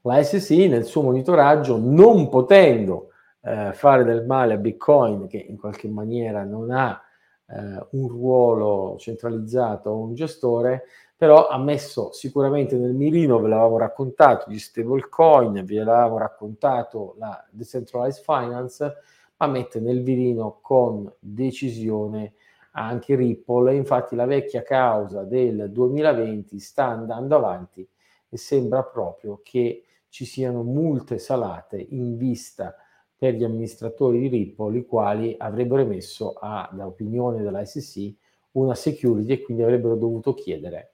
la 0.01 0.23
SEC 0.23 0.69
nel 0.69 0.85
suo 0.85 1.01
monitoraggio, 1.01 1.77
non 1.77 2.29
potendo 2.29 3.09
eh, 3.41 3.73
fare 3.73 4.03
del 4.03 4.25
male 4.25 4.53
a 4.53 4.57
Bitcoin, 4.57 5.27
che 5.27 5.37
in 5.37 5.57
qualche 5.57 5.87
maniera 5.89 6.43
non 6.43 6.71
ha 6.71 7.01
eh, 7.47 7.87
un 7.91 8.07
ruolo 8.07 8.95
centralizzato 8.97 9.89
o 9.89 10.01
un 10.01 10.13
gestore, 10.13 10.83
però 11.15 11.47
ha 11.47 11.57
messo 11.57 12.13
sicuramente 12.13 12.77
nel 12.77 12.93
mirino, 12.93 13.39
ve 13.39 13.49
l'avevamo 13.49 13.77
raccontato, 13.77 14.49
gli 14.49 14.57
stablecoin, 14.57 15.65
ve 15.65 15.83
l'avevamo 15.83 16.17
raccontato 16.17 17.15
la 17.17 17.45
decentralized 17.49 18.23
finance, 18.23 18.95
ma 19.39 19.47
mette 19.47 19.79
nel 19.79 20.01
mirino 20.01 20.59
con 20.61 21.11
decisione 21.19 22.33
anche 22.71 23.15
Ripple. 23.15 23.75
Infatti 23.75 24.15
la 24.15 24.25
vecchia 24.25 24.63
causa 24.63 25.23
del 25.23 25.71
2020 25.71 26.59
sta 26.59 26.85
andando 26.85 27.35
avanti 27.35 27.87
e 28.29 28.37
sembra 28.37 28.83
proprio 28.83 29.39
che 29.43 29.83
ci 30.09 30.25
siano 30.25 30.63
multe 30.63 31.19
salate 31.19 31.85
in 31.89 32.17
vista 32.17 32.75
per 33.15 33.33
gli 33.33 33.43
amministratori 33.43 34.19
di 34.19 34.27
Ripple, 34.27 34.77
i 34.77 34.85
quali 34.85 35.35
avrebbero 35.37 35.81
emesso, 35.81 36.33
a, 36.39 36.69
da 36.71 36.85
opinione 36.85 37.41
della 37.41 37.65
SEC, 37.65 38.13
una 38.51 38.75
security 38.75 39.33
e 39.33 39.41
quindi 39.41 39.63
avrebbero 39.63 39.95
dovuto 39.95 40.33
chiedere 40.33 40.93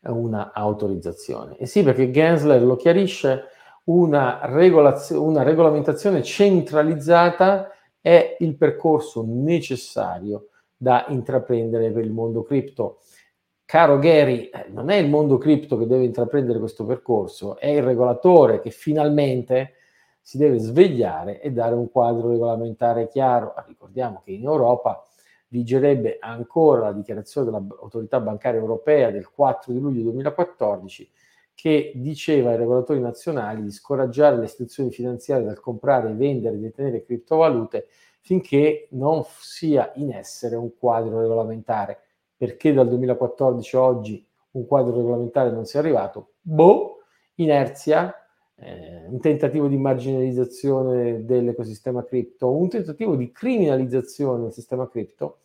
una 0.00 0.52
autorizzazione. 0.52 1.56
E 1.56 1.66
sì, 1.66 1.82
perché 1.82 2.10
Gensler 2.10 2.62
lo 2.62 2.76
chiarisce, 2.76 3.44
una, 3.88 4.40
regolaz- 4.44 5.10
una 5.10 5.42
regolamentazione 5.42 6.22
centralizzata 6.22 7.70
è 8.00 8.36
il 8.40 8.56
percorso 8.56 9.24
necessario 9.26 10.48
da 10.76 11.04
intraprendere 11.08 11.90
per 11.90 12.04
il 12.04 12.12
mondo 12.12 12.42
cripto 12.42 13.00
caro 13.68 13.98
Gary, 13.98 14.48
eh, 14.48 14.68
non 14.70 14.88
è 14.88 14.96
il 14.96 15.10
mondo 15.10 15.36
cripto 15.36 15.76
che 15.76 15.86
deve 15.86 16.04
intraprendere 16.04 16.58
questo 16.58 16.86
percorso, 16.86 17.58
è 17.58 17.66
il 17.66 17.82
regolatore 17.82 18.60
che 18.60 18.70
finalmente 18.70 19.74
si 20.22 20.38
deve 20.38 20.56
svegliare 20.56 21.42
e 21.42 21.52
dare 21.52 21.74
un 21.74 21.90
quadro 21.90 22.30
regolamentare 22.30 23.08
chiaro. 23.08 23.52
Ricordiamo 23.66 24.22
che 24.24 24.30
in 24.32 24.44
Europa 24.44 25.06
vigerebbe 25.48 26.16
ancora 26.18 26.84
la 26.84 26.92
dichiarazione 26.92 27.50
dell'autorità 27.50 28.20
bancaria 28.20 28.58
europea 28.58 29.10
del 29.10 29.28
4 29.28 29.70
di 29.70 29.80
luglio 29.80 30.00
2014 30.00 31.10
che 31.58 31.90
diceva 31.96 32.50
ai 32.50 32.56
regolatori 32.56 33.00
nazionali 33.00 33.64
di 33.64 33.72
scoraggiare 33.72 34.36
le 34.36 34.44
istituzioni 34.44 34.92
finanziarie 34.92 35.44
dal 35.44 35.58
comprare, 35.58 36.12
vendere 36.12 36.54
e 36.54 36.60
detenere 36.60 37.02
criptovalute 37.02 37.88
finché 38.20 38.86
non 38.92 39.24
sia 39.40 39.90
in 39.96 40.12
essere 40.12 40.54
un 40.54 40.70
quadro 40.78 41.20
regolamentare 41.20 41.98
perché 42.36 42.72
dal 42.72 42.86
2014 42.86 43.74
a 43.76 43.80
oggi 43.82 44.24
un 44.52 44.66
quadro 44.68 44.94
regolamentare 44.94 45.50
non 45.50 45.64
sia 45.64 45.80
arrivato? 45.80 46.34
Boh, 46.40 46.98
inerzia, 47.34 48.14
eh, 48.54 49.06
un 49.08 49.18
tentativo 49.18 49.66
di 49.66 49.78
marginalizzazione 49.78 51.24
dell'ecosistema 51.24 52.04
cripto, 52.04 52.52
un 52.52 52.68
tentativo 52.68 53.16
di 53.16 53.32
criminalizzazione 53.32 54.42
del 54.42 54.52
sistema 54.52 54.88
cripto. 54.88 55.38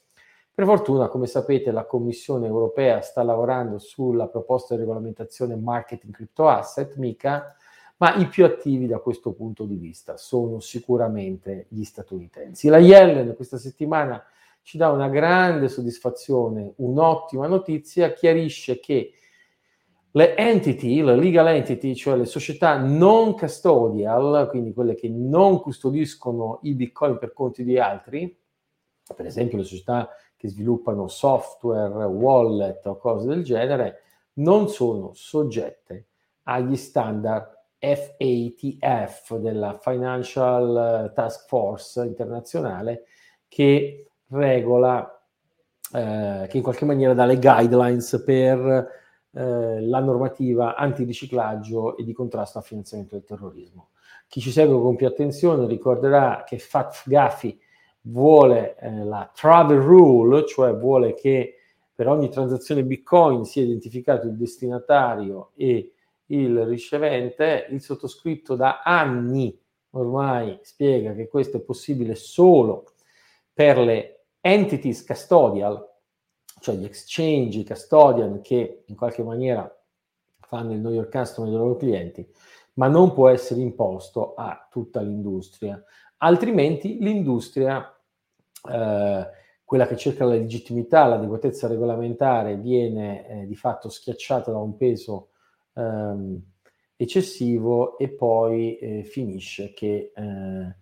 Per 0.55 0.65
fortuna, 0.65 1.07
come 1.07 1.25
sapete, 1.25 1.71
la 1.71 1.85
Commissione 1.85 2.45
europea 2.45 3.01
sta 3.01 3.23
lavorando 3.23 3.79
sulla 3.79 4.27
proposta 4.27 4.75
di 4.75 4.81
regolamentazione 4.81 5.55
marketing 5.55 6.13
crypto 6.13 6.47
asset, 6.47 6.95
mica, 6.97 7.55
ma 7.97 8.13
i 8.17 8.27
più 8.27 8.45
attivi 8.45 8.85
da 8.85 8.99
questo 8.99 9.33
punto 9.33 9.65
di 9.65 9.77
vista 9.77 10.15
sono 10.15 10.59
sicuramente 10.59 11.65
gli 11.69 11.83
statunitensi. 11.83 12.67
La 12.67 12.77
Yellen 12.77 13.35
questa 13.35 13.57
settimana 13.57 14.23
ci 14.61 14.77
dà 14.77 14.91
una 14.91 15.09
grande 15.09 15.69
soddisfazione, 15.69 16.73
un'ottima 16.75 17.47
notizia, 17.47 18.13
chiarisce 18.13 18.79
che 18.79 19.11
le 20.11 20.35
entity, 20.35 21.01
le 21.01 21.15
legal 21.15 21.47
entity, 21.47 21.95
cioè 21.95 22.15
le 22.15 22.25
società 22.25 22.77
non 22.77 23.33
custodial, 23.33 24.47
quindi 24.51 24.71
quelle 24.71 24.93
che 24.93 25.09
non 25.09 25.59
custodiscono 25.61 26.59
i 26.61 26.75
bitcoin 26.75 27.17
per 27.17 27.33
conti 27.33 27.63
di 27.63 27.79
altri, 27.79 28.37
per 29.15 29.25
esempio 29.25 29.57
le 29.57 29.63
società 29.63 30.09
che 30.43 30.49
sviluppano 30.49 31.07
software, 31.07 32.03
wallet 32.03 32.85
o 32.85 32.97
cose 32.97 33.27
del 33.29 33.45
genere, 33.45 34.01
non 34.33 34.67
sono 34.67 35.13
soggette 35.13 36.07
agli 36.43 36.75
standard 36.75 37.49
FATF 37.79 39.37
della 39.37 39.77
Financial 39.79 41.13
Task 41.15 41.47
Force 41.47 42.03
internazionale 42.03 43.05
che 43.47 44.07
regola 44.27 45.25
eh, 45.93 46.47
che 46.49 46.57
in 46.57 46.63
qualche 46.63 46.83
maniera 46.83 47.13
dà 47.13 47.23
le 47.23 47.39
guidelines 47.39 48.21
per 48.25 48.89
eh, 49.31 49.81
la 49.81 49.99
normativa 50.01 50.75
antiriciclaggio 50.75 51.95
e 51.95 52.03
di 52.03 52.11
contrasto 52.11 52.57
al 52.57 52.65
finanziamento 52.65 53.15
del 53.15 53.23
terrorismo. 53.23 53.91
Chi 54.27 54.41
ci 54.41 54.51
segue 54.51 54.77
con 54.81 54.97
più 54.97 55.07
attenzione 55.07 55.67
ricorderà 55.67 56.43
che 56.45 56.57
Fat 56.59 57.03
Gaffi 57.05 57.57
vuole 58.05 58.75
eh, 58.77 59.03
la 59.03 59.29
travel 59.33 59.79
rule, 59.79 60.45
cioè 60.45 60.75
vuole 60.75 61.13
che 61.13 61.57
per 61.93 62.07
ogni 62.07 62.29
transazione 62.29 62.83
Bitcoin 62.83 63.45
sia 63.45 63.63
identificato 63.63 64.27
il 64.27 64.35
destinatario 64.35 65.51
e 65.55 65.93
il 66.27 66.65
ricevente. 66.65 67.67
Il 67.69 67.81
sottoscritto 67.81 68.55
da 68.55 68.81
anni 68.83 69.57
ormai 69.91 70.59
spiega 70.63 71.13
che 71.13 71.27
questo 71.27 71.57
è 71.57 71.61
possibile 71.61 72.15
solo 72.15 72.93
per 73.53 73.77
le 73.77 74.25
entities 74.41 75.05
custodial, 75.05 75.87
cioè 76.59 76.75
gli 76.75 76.85
exchange 76.85 77.63
custodian 77.63 78.41
che 78.41 78.83
in 78.87 78.95
qualche 78.95 79.23
maniera 79.23 79.71
fanno 80.39 80.73
il 80.73 80.79
know 80.79 80.91
your 80.91 81.09
customer 81.09 81.49
dei 81.49 81.59
loro 81.59 81.77
clienti, 81.77 82.27
ma 82.73 82.87
non 82.87 83.13
può 83.13 83.29
essere 83.29 83.61
imposto 83.61 84.33
a 84.33 84.67
tutta 84.69 85.01
l'industria. 85.01 85.81
Altrimenti 86.23 86.99
l'industria, 86.99 87.85
eh, 88.71 89.27
quella 89.65 89.87
che 89.87 89.97
cerca 89.97 90.23
la 90.23 90.35
legittimità, 90.35 91.05
l'adeguatezza 91.05 91.67
regolamentare 91.67 92.55
viene 92.55 93.27
eh, 93.27 93.45
di 93.45 93.55
fatto 93.55 93.89
schiacciata 93.89 94.49
da 94.49 94.57
un 94.57 94.77
peso 94.77 95.31
ehm, 95.73 96.41
eccessivo 96.95 97.97
e 97.97 98.07
poi 98.07 98.77
eh, 98.77 99.03
finisce 99.03 99.73
che 99.73 100.13
eh, 100.15 100.75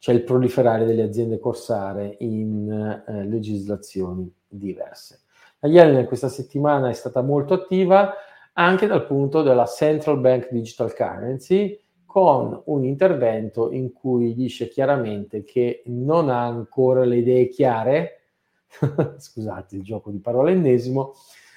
c'è 0.00 0.12
il 0.12 0.24
proliferare 0.24 0.84
delle 0.84 1.04
aziende 1.04 1.38
corsare 1.38 2.16
in 2.18 2.68
eh, 3.06 3.24
legislazioni 3.24 4.28
diverse. 4.48 5.20
La 5.60 5.68
Yellen 5.68 6.06
questa 6.06 6.28
settimana 6.28 6.88
è 6.88 6.94
stata 6.94 7.22
molto 7.22 7.54
attiva 7.54 8.14
anche 8.54 8.88
dal 8.88 9.06
punto 9.06 9.42
della 9.42 9.66
Central 9.66 10.18
Bank 10.18 10.50
Digital 10.50 10.92
Currency, 10.92 11.80
con 12.08 12.62
un 12.64 12.84
intervento 12.84 13.70
in 13.70 13.92
cui 13.92 14.32
dice 14.32 14.70
chiaramente 14.70 15.44
che 15.44 15.82
non 15.88 16.30
ha 16.30 16.46
ancora 16.46 17.04
le 17.04 17.18
idee 17.18 17.48
chiare, 17.48 18.22
scusate 19.18 19.76
il 19.76 19.82
gioco 19.82 20.10
di 20.10 20.18
parole 20.18 20.52
ennesimo, 20.52 21.12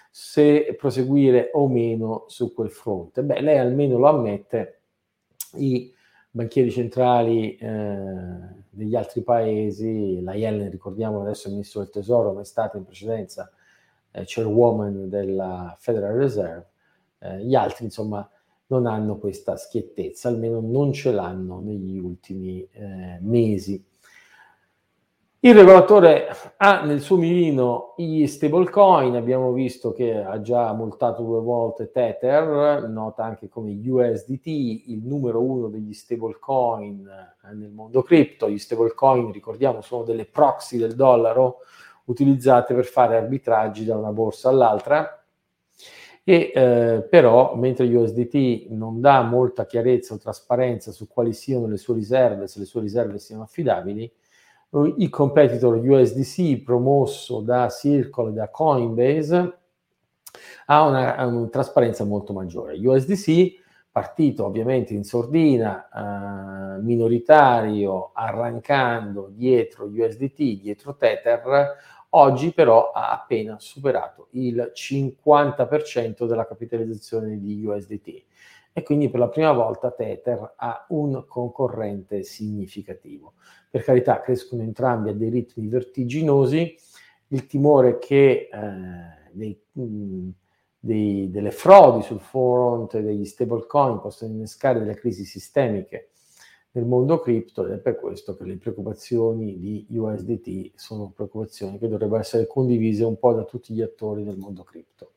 se 0.10 0.76
proseguire 0.78 1.52
o 1.54 1.70
meno 1.70 2.26
su 2.28 2.54
quel 2.54 2.70
fronte. 2.70 3.24
Beh, 3.24 3.40
lei 3.40 3.60
almeno 3.60 3.98
lo 3.98 4.10
ammette, 4.10 4.82
i 5.54 5.90
banchieri 6.30 6.70
centrali 6.70 7.56
eh, 7.56 8.38
degli 8.70 8.96
altri 8.98 9.22
paesi, 9.22 10.22
la 10.22 10.34
Yellen 10.34 10.70
ricordiamo 10.70 11.22
adesso 11.22 11.48
il 11.48 11.54
ministro 11.54 11.80
del 11.80 11.92
tesoro, 11.92 12.34
ma 12.34 12.42
è 12.42 12.46
stata 12.46 12.76
in 12.76 12.84
precedenza 12.84 13.50
eh, 14.12 14.24
chairwoman 14.26 15.08
della 15.08 15.78
Federal 15.80 16.18
Reserve, 16.18 16.68
eh, 17.20 17.40
gli 17.40 17.56
altri 17.56 17.86
insomma 17.86 18.30
non 18.72 18.86
hanno 18.86 19.18
questa 19.18 19.58
schiettezza, 19.58 20.30
almeno 20.30 20.62
non 20.62 20.94
ce 20.94 21.12
l'hanno 21.12 21.60
negli 21.60 21.98
ultimi 21.98 22.66
eh, 22.72 23.18
mesi. 23.20 23.84
Il 25.44 25.56
regolatore 25.56 26.28
ha 26.58 26.84
nel 26.86 27.02
suo 27.02 27.18
mirino 27.18 27.96
gli 27.98 28.26
stablecoin, 28.28 29.16
abbiamo 29.16 29.52
visto 29.52 29.92
che 29.92 30.16
ha 30.16 30.40
già 30.40 30.72
multato 30.72 31.24
due 31.24 31.42
volte 31.42 31.90
Tether, 31.92 32.88
nota 32.88 33.24
anche 33.24 33.50
come 33.50 33.72
USDT, 33.84 34.46
il 34.46 35.02
numero 35.04 35.42
uno 35.42 35.68
degli 35.68 35.94
stablecoin 35.94 37.08
eh, 37.08 37.54
nel 37.56 37.72
mondo 37.72 38.04
cripto. 38.04 38.50
Gli 38.50 38.60
stablecoin, 38.60 39.32
ricordiamo, 39.32 39.82
sono 39.82 40.04
delle 40.04 40.26
proxy 40.26 40.78
del 40.78 40.94
dollaro 40.94 41.58
utilizzate 42.06 42.74
per 42.74 42.86
fare 42.86 43.18
arbitraggi 43.18 43.84
da 43.84 43.98
una 43.98 44.12
borsa 44.12 44.50
all'altra. 44.50 45.21
E 46.24 46.52
eh, 46.54 47.08
però, 47.10 47.56
mentre 47.56 47.94
USDT 47.94 48.68
non 48.70 49.02
dà 49.02 49.22
molta 49.24 49.66
chiarezza 49.66 50.14
o 50.14 50.18
trasparenza 50.18 50.92
su 50.92 51.08
quali 51.08 51.34
siano 51.34 51.68
le 51.68 51.78
sue 51.78 51.96
riserve, 51.96 52.48
se 52.48 52.60
le 52.60 52.66
sue 52.66 52.82
riserve 52.82 53.18
siano 53.18 53.44
affidabili, 53.44 54.12
il 54.98 55.10
competitor 55.10 55.76
USDC 55.76 56.64
promosso 56.64 57.42
da 57.42 57.68
Circle 57.70 58.30
e 58.30 58.34
da 58.34 58.50
Coinbase 58.50 59.58
ha 60.68 60.86
una, 60.86 61.26
una, 61.26 61.48
trasparenza 61.48 62.06
molto 62.06 62.32
maggiore. 62.32 62.78
USDC, 62.78 63.60
partito 63.92 64.46
ovviamente 64.46 64.94
in 64.94 65.04
sordina, 65.04 65.90
eh, 66.78 66.82
minoritario, 66.82 68.12
arrancando 68.14 69.30
dietro 69.34 69.86
USDT, 69.86 70.62
dietro 70.62 70.96
Tether, 70.96 71.76
oggi 72.12 72.54
però 72.54 72.92
ha 72.92 73.12
appena 73.12 73.60
superato 73.60 74.28
il 74.32 74.72
50% 74.74 76.26
della 76.26 76.46
capitalizzazione 76.46 77.40
di 77.40 77.66
USDT 77.66 78.24
e 78.74 78.84
quindi 78.84 79.10
per 79.10 79.20
la 79.20 79.28
prima 79.28 79.52
volta 79.52 79.92
Tether 79.92 80.54
ha 80.56 80.86
un 80.90 81.26
concorrente 81.28 82.24
significativo. 82.24 83.34
Per 83.70 83.84
carità, 83.84 84.22
crescono 84.22 84.62
entrambi 84.62 85.10
a 85.10 85.14
dei 85.14 85.30
ritmi 85.30 85.68
vertiginosi, 85.68 86.76
il 87.28 87.48
timore 87.48 87.98
che 88.00 88.50
eh, 88.52 89.30
dei, 89.32 89.60
mh, 89.72 90.30
dei, 90.80 91.30
delle 91.30 91.52
frodi 91.52 92.02
sul 92.04 92.20
fronte 92.20 93.02
degli 93.02 93.26
stablecoin 93.26 94.00
possano 94.00 94.34
innescare 94.34 94.80
delle 94.80 94.96
crisi 94.96 95.26
sistemiche 95.26 96.11
nel 96.74 96.86
mondo 96.86 97.20
cripto 97.20 97.66
ed 97.66 97.72
è 97.72 97.78
per 97.78 98.00
questo 98.00 98.36
che 98.36 98.46
le 98.46 98.58
preoccupazioni 98.58 99.60
di 99.60 99.86
USDT 99.90 100.72
sono 100.76 101.12
preoccupazioni 101.14 101.78
che 101.78 101.90
dovrebbero 101.90 102.22
essere 102.22 102.48
condivise 102.48 103.04
un 103.04 103.18
po' 103.18 103.34
da 103.34 103.44
tutti 103.44 103.74
gli 103.74 103.82
attori 103.82 104.24
del 104.24 104.38
mondo 104.38 104.64
cripto. 104.64 105.12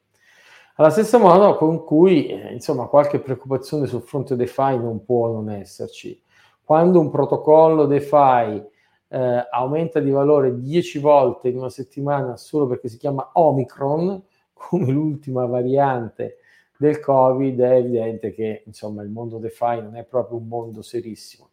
Alla 0.76 0.90
stessa 0.90 1.18
modo 1.18 1.54
con 1.54 1.84
cui, 1.84 2.26
eh, 2.26 2.52
insomma, 2.52 2.86
qualche 2.86 3.20
preoccupazione 3.20 3.86
sul 3.86 4.02
fronte 4.02 4.34
DeFi 4.34 4.76
non 4.76 5.04
può 5.04 5.30
non 5.30 5.48
esserci. 5.48 6.20
Quando 6.64 6.98
un 6.98 7.10
protocollo 7.10 7.86
DeFi 7.86 8.64
eh, 9.08 9.48
aumenta 9.52 10.00
di 10.00 10.10
valore 10.10 10.58
10 10.58 10.98
volte 10.98 11.48
in 11.48 11.58
una 11.58 11.70
settimana 11.70 12.36
solo 12.36 12.66
perché 12.66 12.88
si 12.88 12.96
chiama 12.96 13.30
Omicron, 13.34 14.20
come 14.52 14.90
l'ultima 14.90 15.46
variante 15.46 16.38
del 16.76 17.00
Covid, 17.00 17.60
è 17.60 17.76
evidente 17.76 18.32
che 18.32 18.62
insomma, 18.66 19.02
il 19.02 19.10
mondo 19.10 19.38
DeFi 19.38 19.80
non 19.82 19.96
è 19.96 20.04
proprio 20.04 20.38
un 20.38 20.48
mondo 20.48 20.82
serissimo. 20.82 21.50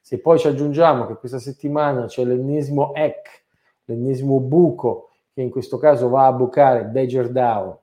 Se 0.00 0.20
poi 0.20 0.38
ci 0.38 0.48
aggiungiamo 0.48 1.06
che 1.06 1.14
questa 1.14 1.38
settimana 1.38 2.06
c'è 2.06 2.24
l'ennesimo 2.24 2.92
hack, 2.92 3.44
l'ennesimo 3.84 4.40
buco, 4.40 5.10
che 5.32 5.42
in 5.42 5.50
questo 5.50 5.78
caso 5.78 6.08
va 6.08 6.26
a 6.26 6.32
bucare 6.32 6.84
Badger 6.84 7.30
DAO 7.30 7.82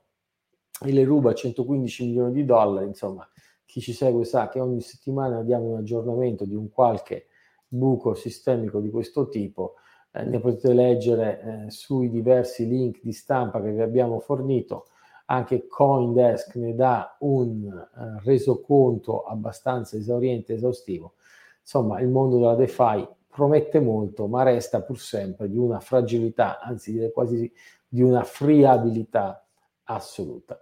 e 0.85 0.91
le 0.91 1.03
ruba 1.03 1.33
115 1.33 2.05
milioni 2.05 2.31
di 2.31 2.45
dollari, 2.45 2.87
insomma, 2.87 3.27
chi 3.65 3.81
ci 3.81 3.93
segue 3.93 4.25
sa 4.25 4.49
che 4.49 4.59
ogni 4.59 4.81
settimana 4.81 5.43
diamo 5.43 5.71
un 5.71 5.77
aggiornamento 5.77 6.45
di 6.45 6.55
un 6.55 6.69
qualche 6.69 7.27
buco 7.67 8.13
sistemico 8.13 8.79
di 8.79 8.89
questo 8.89 9.29
tipo. 9.29 9.75
Eh, 10.11 10.23
ne 10.25 10.39
potete 10.39 10.73
leggere 10.73 11.41
eh, 11.65 11.71
sui 11.71 12.09
diversi 12.09 12.67
link 12.67 12.99
di 13.01 13.13
stampa 13.13 13.61
che 13.61 13.71
vi 13.71 13.81
abbiamo 13.81 14.19
fornito. 14.19 14.87
Anche 15.31 15.65
Coindesk 15.67 16.55
ne 16.55 16.75
dà 16.75 17.15
un 17.19 17.65
eh, 17.65 18.21
resoconto 18.25 19.23
abbastanza 19.23 19.95
esauriente 19.95 20.51
e 20.51 20.55
esaustivo. 20.55 21.13
Insomma, 21.61 22.01
il 22.01 22.09
mondo 22.09 22.37
della 22.37 22.55
DeFi 22.55 23.07
promette 23.29 23.79
molto, 23.79 24.27
ma 24.27 24.43
resta 24.43 24.81
pur 24.81 24.99
sempre 24.99 25.49
di 25.49 25.57
una 25.57 25.79
fragilità, 25.79 26.59
anzi 26.59 26.91
direi 26.91 27.13
quasi 27.13 27.49
di 27.87 28.01
una 28.01 28.23
friabilità 28.23 29.45
assoluta. 29.83 30.61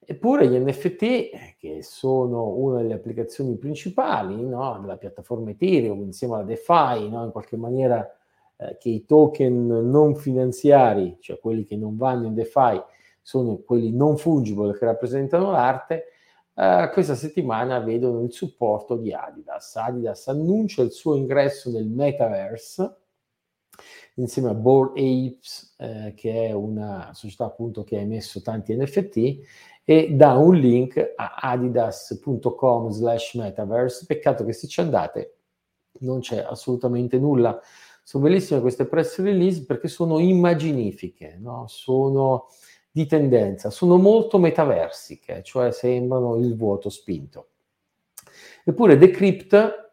Eppure 0.00 0.48
gli 0.48 0.58
NFT, 0.58 1.56
che 1.58 1.82
sono 1.82 2.48
una 2.48 2.80
delle 2.80 2.94
applicazioni 2.94 3.56
principali 3.58 4.44
no, 4.44 4.78
della 4.80 4.96
piattaforma 4.96 5.50
Ethereum 5.50 6.02
insieme 6.02 6.34
alla 6.34 6.44
DeFi, 6.44 7.08
no, 7.10 7.24
in 7.24 7.30
qualche 7.30 7.56
maniera 7.56 8.04
eh, 8.56 8.76
che 8.78 8.88
i 8.88 9.04
token 9.04 9.66
non 9.88 10.16
finanziari, 10.16 11.18
cioè 11.20 11.38
quelli 11.38 11.64
che 11.64 11.76
non 11.76 11.96
vanno 11.96 12.26
in 12.26 12.34
DeFi, 12.34 12.82
sono 13.28 13.58
quelli 13.58 13.92
non 13.92 14.16
fungible 14.16 14.72
che 14.72 14.86
rappresentano 14.86 15.50
l'arte, 15.50 16.04
eh, 16.54 16.88
questa 16.94 17.14
settimana 17.14 17.78
vedono 17.78 18.22
il 18.22 18.32
supporto 18.32 18.96
di 18.96 19.12
Adidas. 19.12 19.76
Adidas 19.76 20.28
annuncia 20.28 20.80
il 20.80 20.92
suo 20.92 21.14
ingresso 21.14 21.70
nel 21.70 21.86
metaverse 21.86 22.96
insieme 24.14 24.48
a 24.48 24.54
Board 24.54 24.92
Apes, 24.96 25.74
eh, 25.76 26.14
che 26.16 26.46
è 26.46 26.52
una 26.52 27.10
società 27.12 27.44
appunto 27.44 27.84
che 27.84 27.98
ha 27.98 28.00
emesso 28.00 28.40
tanti 28.40 28.74
NFT 28.74 29.40
e 29.84 30.08
dà 30.14 30.34
un 30.36 30.54
link 30.54 31.12
a 31.14 31.34
adidas.com 31.34 32.88
slash 32.88 33.34
metaverse. 33.34 34.06
Peccato 34.06 34.46
che 34.46 34.54
se 34.54 34.68
ci 34.68 34.80
andate 34.80 35.36
non 36.00 36.20
c'è 36.20 36.38
assolutamente 36.38 37.18
nulla. 37.18 37.60
Sono 38.02 38.24
bellissime 38.24 38.62
queste 38.62 38.86
press 38.86 39.18
release 39.18 39.66
perché 39.66 39.88
sono 39.88 40.18
immaginifiche, 40.18 41.36
no? 41.38 41.66
sono 41.68 42.46
di 42.98 43.06
tendenza, 43.06 43.70
sono 43.70 43.96
molto 43.96 44.38
metaversiche, 44.38 45.44
cioè 45.44 45.70
sembrano 45.70 46.34
il 46.34 46.56
vuoto 46.56 46.88
spinto. 46.88 47.50
Eppure 48.64 48.98
Decrypt 48.98 49.90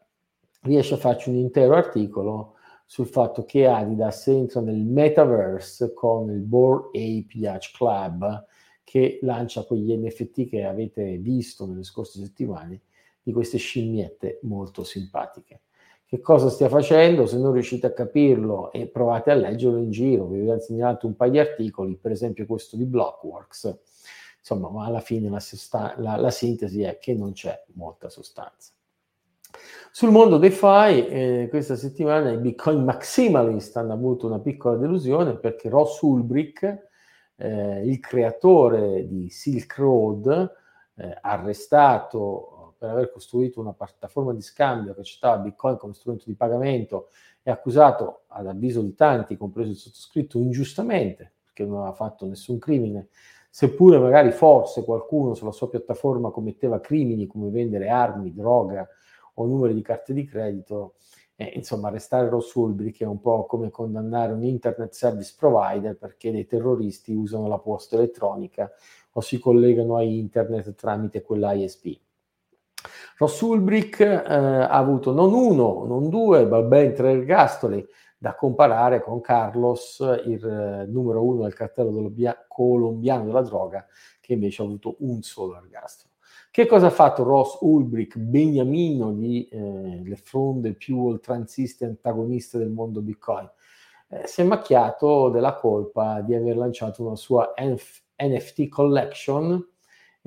riesce 0.61 0.95
a 0.95 0.97
farci 0.97 1.29
un 1.29 1.35
intero 1.35 1.75
articolo 1.75 2.55
sul 2.83 3.05
fatto 3.05 3.45
che 3.45 3.67
Adidas 3.67 4.27
entra 4.27 4.59
nel 4.61 4.83
metaverse 4.83 5.93
con 5.93 6.31
il 6.31 6.41
Board 6.41 6.87
Ape 6.95 7.27
Yacht 7.33 7.75
Club, 7.75 8.45
che 8.83 9.19
lancia 9.21 9.65
quegli 9.65 9.95
NFT 9.95 10.49
che 10.49 10.63
avete 10.63 11.17
visto 11.17 11.67
nelle 11.67 11.83
scorse 11.83 12.19
settimane 12.19 12.81
di 13.21 13.31
queste 13.31 13.59
scimmiette 13.59 14.39
molto 14.43 14.83
simpatiche. 14.83 15.61
Che 16.15 16.21
cosa 16.21 16.49
stia 16.49 16.69
facendo? 16.69 17.25
Se 17.25 17.37
non 17.37 17.51
riuscite 17.51 17.87
a 17.87 17.91
capirlo 17.91 18.71
e 18.71 18.87
provate 18.87 19.31
a 19.31 19.33
leggerlo 19.33 19.79
in 19.79 19.91
giro, 19.91 20.27
vi 20.27 20.49
ho 20.49 20.57
segnalato 20.59 21.07
un 21.07 21.17
paio 21.17 21.31
di 21.31 21.39
articoli, 21.39 21.97
per 21.97 22.11
esempio 22.11 22.45
questo 22.45 22.77
di 22.77 22.85
Blockworks, 22.85 23.77
insomma, 24.39 24.69
ma 24.69 24.85
alla 24.85 25.01
fine 25.01 25.27
la, 25.29 25.41
sosta- 25.41 25.93
la, 25.97 26.15
la 26.15 26.31
sintesi 26.31 26.83
è 26.83 26.99
che 26.99 27.15
non 27.15 27.33
c'è 27.33 27.61
molta 27.73 28.07
sostanza. 28.07 28.71
Sul 29.91 30.11
mondo 30.11 30.37
DeFi, 30.37 31.05
eh, 31.05 31.47
questa 31.49 31.75
settimana 31.75 32.31
i 32.31 32.37
Bitcoin 32.37 32.85
Maximalist 32.85 33.75
hanno 33.75 33.91
avuto 33.91 34.25
una 34.25 34.39
piccola 34.39 34.77
delusione 34.77 35.35
perché 35.35 35.67
Ross 35.67 35.99
Ulbricht, 35.99 36.87
eh, 37.35 37.85
il 37.85 37.99
creatore 37.99 39.05
di 39.05 39.29
Silk 39.29 39.75
Road, 39.75 40.53
eh, 40.95 41.17
arrestato 41.19 42.54
per 42.77 42.89
aver 42.89 43.11
costruito 43.11 43.59
una 43.59 43.73
piattaforma 43.73 44.33
di 44.33 44.41
scambio 44.41 44.93
che 44.93 45.01
accettava 45.01 45.37
Bitcoin 45.37 45.77
come 45.77 45.93
strumento 45.93 46.25
di 46.27 46.35
pagamento 46.35 47.09
è 47.41 47.51
accusato, 47.51 48.23
ad 48.27 48.47
avviso 48.47 48.81
di 48.81 48.95
tanti, 48.95 49.37
compreso 49.37 49.69
il 49.69 49.77
sottoscritto, 49.77 50.39
ingiustamente, 50.39 51.33
perché 51.43 51.63
non 51.63 51.77
aveva 51.77 51.93
fatto 51.93 52.25
nessun 52.25 52.57
crimine, 52.57 53.09
seppure 53.49 53.99
magari 53.99 54.31
forse 54.31 54.83
qualcuno 54.83 55.33
sulla 55.35 55.51
sua 55.51 55.69
piattaforma 55.69 56.31
commetteva 56.31 56.79
crimini 56.79 57.27
come 57.27 57.49
vendere 57.49 57.89
armi, 57.89 58.33
droga 58.33 58.87
o 59.35 59.45
numeri 59.45 59.73
di 59.73 59.81
carte 59.81 60.13
di 60.13 60.25
credito, 60.25 60.95
eh, 61.37 61.51
insomma, 61.55 61.89
arrestare 61.89 62.29
Ross 62.29 62.53
Ulbricht 62.55 63.01
è 63.01 63.05
un 63.05 63.19
po' 63.19 63.45
come 63.45 63.69
condannare 63.69 64.31
un 64.31 64.43
internet 64.43 64.93
service 64.93 65.35
provider 65.37 65.97
perché 65.97 66.31
dei 66.31 66.45
terroristi 66.45 67.13
usano 67.13 67.47
la 67.47 67.59
posta 67.59 67.95
elettronica 67.97 68.71
o 69.11 69.21
si 69.21 69.37
collegano 69.37 69.97
a 69.97 70.03
internet 70.03 70.73
tramite 70.75 71.21
quell'ISP. 71.21 71.99
Ross 73.17 73.39
Ulbricht 73.41 74.01
eh, 74.01 74.13
ha 74.25 74.67
avuto 74.67 75.13
non 75.13 75.33
uno, 75.33 75.85
non 75.85 76.09
due, 76.09 76.45
ma 76.45 76.61
ben 76.61 76.93
tre 76.93 77.11
ergastoli 77.11 77.85
da 78.17 78.35
comparare 78.35 79.01
con 79.01 79.21
Carlos, 79.21 79.99
il 80.25 80.45
eh, 80.45 80.85
numero 80.85 81.23
uno 81.23 81.43
del 81.43 81.53
cartello 81.53 82.11
colombiano 82.47 83.25
della 83.25 83.41
droga, 83.41 83.85
che 84.19 84.33
invece 84.33 84.61
ha 84.61 84.65
avuto 84.65 84.95
un 84.99 85.21
solo 85.21 85.55
ergastolo. 85.55 86.13
Che 86.51 86.65
cosa 86.65 86.87
ha 86.87 86.91
fatto 86.91 87.23
Ross 87.23 87.57
Ulbricht, 87.61 88.17
beniamino 88.17 89.13
di 89.13 89.47
eh, 89.47 90.01
le 90.03 90.15
fronde 90.15 90.73
più 90.73 91.05
oltranziste 91.05 91.85
antagoniste 91.85 92.57
del 92.57 92.69
mondo 92.69 93.01
Bitcoin? 93.01 93.49
Eh, 94.07 94.23
si 94.25 94.41
è 94.41 94.43
macchiato 94.43 95.29
della 95.29 95.55
colpa 95.55 96.21
di 96.21 96.35
aver 96.35 96.57
lanciato 96.57 97.05
una 97.05 97.15
sua 97.15 97.53
NF- 97.57 98.03
NFT 98.17 98.67
collection 98.69 99.65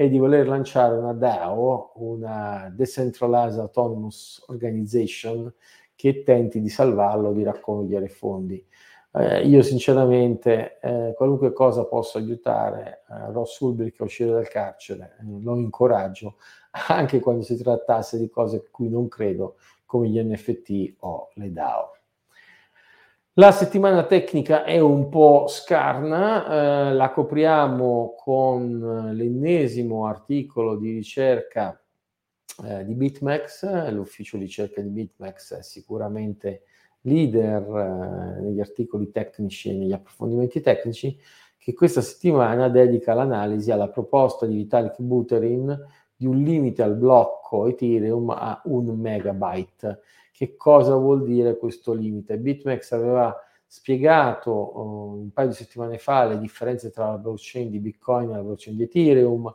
e 0.00 0.08
di 0.08 0.16
voler 0.16 0.46
lanciare 0.46 0.94
una 0.94 1.12
DAO, 1.12 1.90
una 1.96 2.72
Decentralized 2.72 3.58
Autonomous 3.58 4.44
Organization, 4.46 5.52
che 5.96 6.22
tenti 6.22 6.60
di 6.60 6.68
salvarlo, 6.68 7.32
di 7.32 7.42
raccogliere 7.42 8.06
fondi. 8.06 8.64
Eh, 9.12 9.44
io 9.48 9.60
sinceramente 9.62 10.78
eh, 10.78 11.14
qualunque 11.16 11.52
cosa 11.52 11.84
possa 11.84 12.18
aiutare 12.18 13.02
eh, 13.08 13.32
Ross 13.32 13.58
Ulbricht 13.58 14.00
a 14.00 14.04
uscire 14.04 14.30
dal 14.30 14.46
carcere, 14.46 15.16
eh, 15.18 15.42
lo 15.42 15.56
incoraggio, 15.56 16.36
anche 16.86 17.18
quando 17.18 17.42
si 17.42 17.56
trattasse 17.60 18.18
di 18.18 18.30
cose 18.30 18.58
a 18.58 18.62
cui 18.70 18.88
non 18.88 19.08
credo, 19.08 19.56
come 19.84 20.10
gli 20.10 20.22
NFT 20.22 20.94
o 21.00 21.30
le 21.34 21.50
DAO. 21.50 21.97
La 23.38 23.52
settimana 23.52 24.04
tecnica 24.04 24.64
è 24.64 24.80
un 24.80 25.08
po' 25.08 25.46
scarna, 25.46 26.88
eh, 26.88 26.92
la 26.92 27.12
copriamo 27.12 28.16
con 28.18 29.12
l'ennesimo 29.14 30.06
articolo 30.06 30.74
di 30.74 30.90
ricerca 30.90 31.80
eh, 32.64 32.84
di 32.84 32.94
BitMEX, 32.94 33.90
l'ufficio 33.92 34.38
di 34.38 34.42
ricerca 34.42 34.80
di 34.80 34.88
BitMEX 34.88 35.54
è 35.54 35.62
sicuramente 35.62 36.64
leader 37.02 37.62
eh, 37.62 38.40
negli 38.40 38.58
articoli 38.58 39.12
tecnici 39.12 39.70
e 39.70 39.74
negli 39.74 39.92
approfondimenti 39.92 40.60
tecnici, 40.60 41.16
che 41.58 41.74
questa 41.74 42.00
settimana 42.00 42.68
dedica 42.68 43.14
l'analisi 43.14 43.70
alla 43.70 43.88
proposta 43.88 44.46
di 44.46 44.56
Vitalik 44.56 45.00
Buterin 45.00 45.78
di 46.16 46.26
un 46.26 46.42
limite 46.42 46.82
al 46.82 46.96
blocco 46.96 47.68
Ethereum 47.68 48.30
a 48.30 48.60
un 48.64 48.98
megabyte. 48.98 50.00
Che 50.38 50.54
cosa 50.54 50.94
vuol 50.94 51.24
dire 51.24 51.56
questo 51.56 51.92
limite? 51.92 52.38
BitMEX 52.38 52.92
aveva 52.92 53.36
spiegato 53.66 54.52
uh, 54.52 55.20
un 55.22 55.32
paio 55.32 55.48
di 55.48 55.54
settimane 55.54 55.98
fa 55.98 56.26
le 56.26 56.38
differenze 56.38 56.92
tra 56.92 57.08
la 57.08 57.18
blockchain 57.18 57.68
di 57.68 57.80
Bitcoin 57.80 58.30
e 58.30 58.34
la 58.34 58.42
blockchain 58.44 58.76
di 58.76 58.84
Ethereum. 58.84 59.52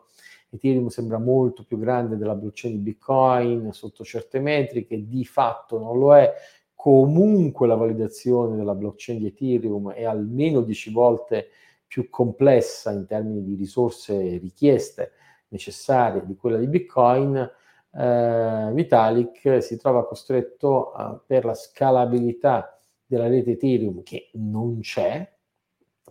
Ethereum 0.49 0.87
sembra 0.89 1.19
molto 1.19 1.63
più 1.63 1.77
grande 1.77 2.17
della 2.17 2.35
blockchain 2.35 2.73
di 2.73 2.81
Bitcoin 2.81 3.71
sotto 3.71 4.03
certe 4.03 4.41
metriche, 4.41 5.07
di 5.07 5.23
fatto 5.23 5.79
non 5.79 5.97
lo 5.97 6.17
è. 6.17 6.33
Comunque 6.75 7.65
la 7.65 7.75
validazione 7.75 8.57
della 8.57 8.75
blockchain 8.75 9.19
di 9.19 9.27
Ethereum 9.27 9.91
è 9.91 10.03
almeno 10.03 10.59
10 10.59 10.91
volte 10.91 11.47
più 11.87 12.09
complessa 12.09 12.91
in 12.91 13.05
termini 13.05 13.41
di 13.41 13.55
risorse 13.55 14.37
richieste 14.37 15.13
necessarie 15.47 16.25
di 16.25 16.35
quella 16.35 16.57
di 16.57 16.67
Bitcoin. 16.67 17.49
Eh, 17.95 18.71
Vitalik 18.73 19.61
si 19.61 19.77
trova 19.77 20.07
costretto 20.07 20.91
a, 20.91 21.21
per 21.25 21.45
la 21.45 21.53
scalabilità 21.53 22.81
della 23.05 23.27
rete 23.27 23.51
Ethereum 23.51 24.01
che 24.01 24.29
non 24.33 24.79
c'è, 24.79 25.31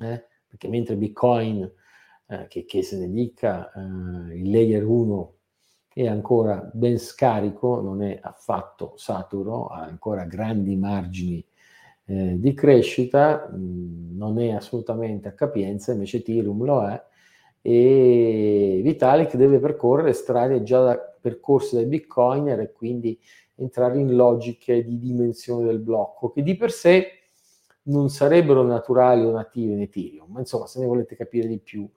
eh, 0.01 0.27
perché 0.47 0.69
mentre 0.69 0.97
Bitcoin, 0.97 1.71
eh, 2.27 2.47
che, 2.49 2.65
che, 2.65 2.83
se 2.83 2.99
ne 2.99 3.11
dica, 3.11 3.73
eh, 3.73 4.37
il 4.37 4.51
layer 4.51 4.85
1 4.85 5.35
è 5.95 6.07
ancora 6.07 6.71
ben 6.73 6.99
scarico, 6.99 7.81
non 7.81 8.03
è 8.03 8.19
affatto 8.23 8.95
saturo, 8.97 9.67
ha 9.67 9.83
ancora 9.83 10.25
grandi 10.25 10.77
margini 10.77 11.45
eh, 12.07 12.39
di 12.39 12.55
crescita, 12.55 13.49
mh, 13.51 13.57
mm, 13.57 14.17
non 14.17 14.39
è 14.39 14.53
assolutamente 14.53 15.29
a 15.29 15.33
capienza, 15.33 15.93
invece 15.93 16.19
Ethereum 16.19 16.65
lo 16.65 16.87
è, 16.89 17.03
e 17.61 18.81
Vitalik 18.83 19.37
deve 19.37 19.59
percorrere 19.59 20.13
strade 20.13 20.63
già 20.63 20.83
da, 20.83 21.12
percorse 21.23 21.77
dai 21.77 21.87
bitcoiner 21.87 22.61
e 22.61 22.73
quindi 22.73 23.19
entrare 23.55 23.99
in 23.99 24.15
logiche 24.15 24.85
di 24.85 24.99
dimensione 24.99 25.65
del 25.65 25.79
blocco, 25.79 26.31
che 26.31 26.43
di 26.43 26.57
per 26.57 26.71
sé 26.71 27.07
non 27.85 28.11
sarebbero 28.11 28.63
naturali 28.63 29.25
o 29.25 29.31
native 29.31 29.73
in 29.73 29.81
Ethereum, 29.81 30.31
ma 30.31 30.41
insomma 30.41 30.67
se 30.67 30.81
ne 30.81 30.87
volete 30.87 31.17
capire 31.17 31.49
di 31.49 31.59
più 31.59 31.89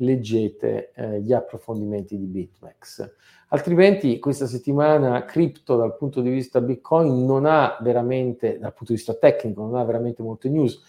leggete 0.00 0.92
eh, 0.94 1.20
gli 1.20 1.32
approfondimenti 1.32 2.16
di 2.16 2.26
BitMEX. 2.26 3.14
Altrimenti 3.48 4.18
questa 4.18 4.46
settimana 4.46 5.24
cripto 5.24 5.76
dal 5.76 5.96
punto 5.96 6.20
di 6.20 6.30
vista 6.30 6.60
Bitcoin 6.60 7.24
non 7.24 7.46
ha 7.46 7.78
veramente, 7.80 8.58
dal 8.58 8.74
punto 8.74 8.92
di 8.92 8.98
vista 8.98 9.14
tecnico, 9.14 9.62
non 9.62 9.76
ha 9.76 9.84
veramente 9.84 10.22
molte 10.22 10.48
news. 10.48 10.80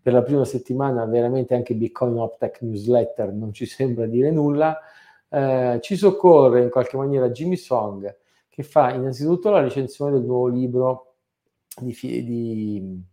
Per 0.00 0.12
la 0.12 0.22
prima 0.22 0.44
settimana 0.44 1.04
veramente 1.06 1.54
anche 1.54 1.74
Bitcoin 1.74 2.16
Optech 2.16 2.62
Newsletter 2.62 3.32
non 3.32 3.52
ci 3.52 3.64
sembra 3.66 4.06
dire 4.06 4.30
nulla. 4.30 4.78
Eh, 5.30 5.78
ci 5.82 5.96
soccorre 5.96 6.62
in 6.62 6.70
qualche 6.70 6.96
maniera 6.96 7.30
Jimmy 7.30 7.56
Song 7.56 8.16
che 8.48 8.62
fa 8.62 8.92
innanzitutto 8.94 9.50
la 9.50 9.60
recensione 9.60 10.12
del 10.12 10.24
nuovo 10.24 10.48
libro 10.48 11.14
di, 11.78 11.94
di 12.24 13.04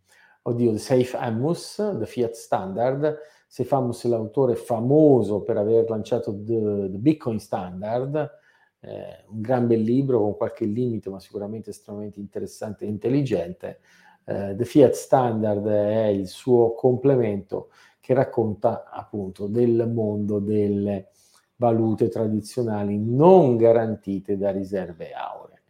oddio, 0.43 0.77
Safe 0.77 1.17
Ammus, 1.17 1.75
The 1.99 2.05
Fiat 2.05 2.33
Standard. 2.33 3.17
Safe 3.47 3.75
Ammus 3.75 4.05
è 4.05 4.07
l'autore 4.07 4.55
famoso 4.55 5.41
per 5.41 5.57
aver 5.57 5.89
lanciato 5.89 6.33
The, 6.35 6.89
The 6.89 6.97
Bitcoin 6.97 7.39
Standard, 7.39 8.31
eh, 8.79 9.23
un 9.29 9.41
gran 9.41 9.67
bel 9.67 9.81
libro 9.81 10.19
con 10.19 10.35
qualche 10.35 10.65
limite, 10.65 11.09
ma 11.09 11.19
sicuramente 11.19 11.69
estremamente 11.69 12.19
interessante 12.19 12.85
e 12.85 12.87
intelligente. 12.87 13.79
Eh, 14.25 14.55
The 14.55 14.65
Fiat 14.65 14.93
Standard 14.93 15.65
è 15.67 16.07
il 16.07 16.27
suo 16.27 16.73
complemento 16.73 17.69
che 17.99 18.13
racconta 18.13 18.89
appunto 18.89 19.47
del 19.47 19.89
mondo 19.91 20.39
delle 20.39 21.09
valute 21.57 22.09
tradizionali 22.09 22.97
non 22.97 23.57
garantite 23.57 24.37
da 24.37 24.51
riserve 24.51 25.11
auree. 25.11 25.63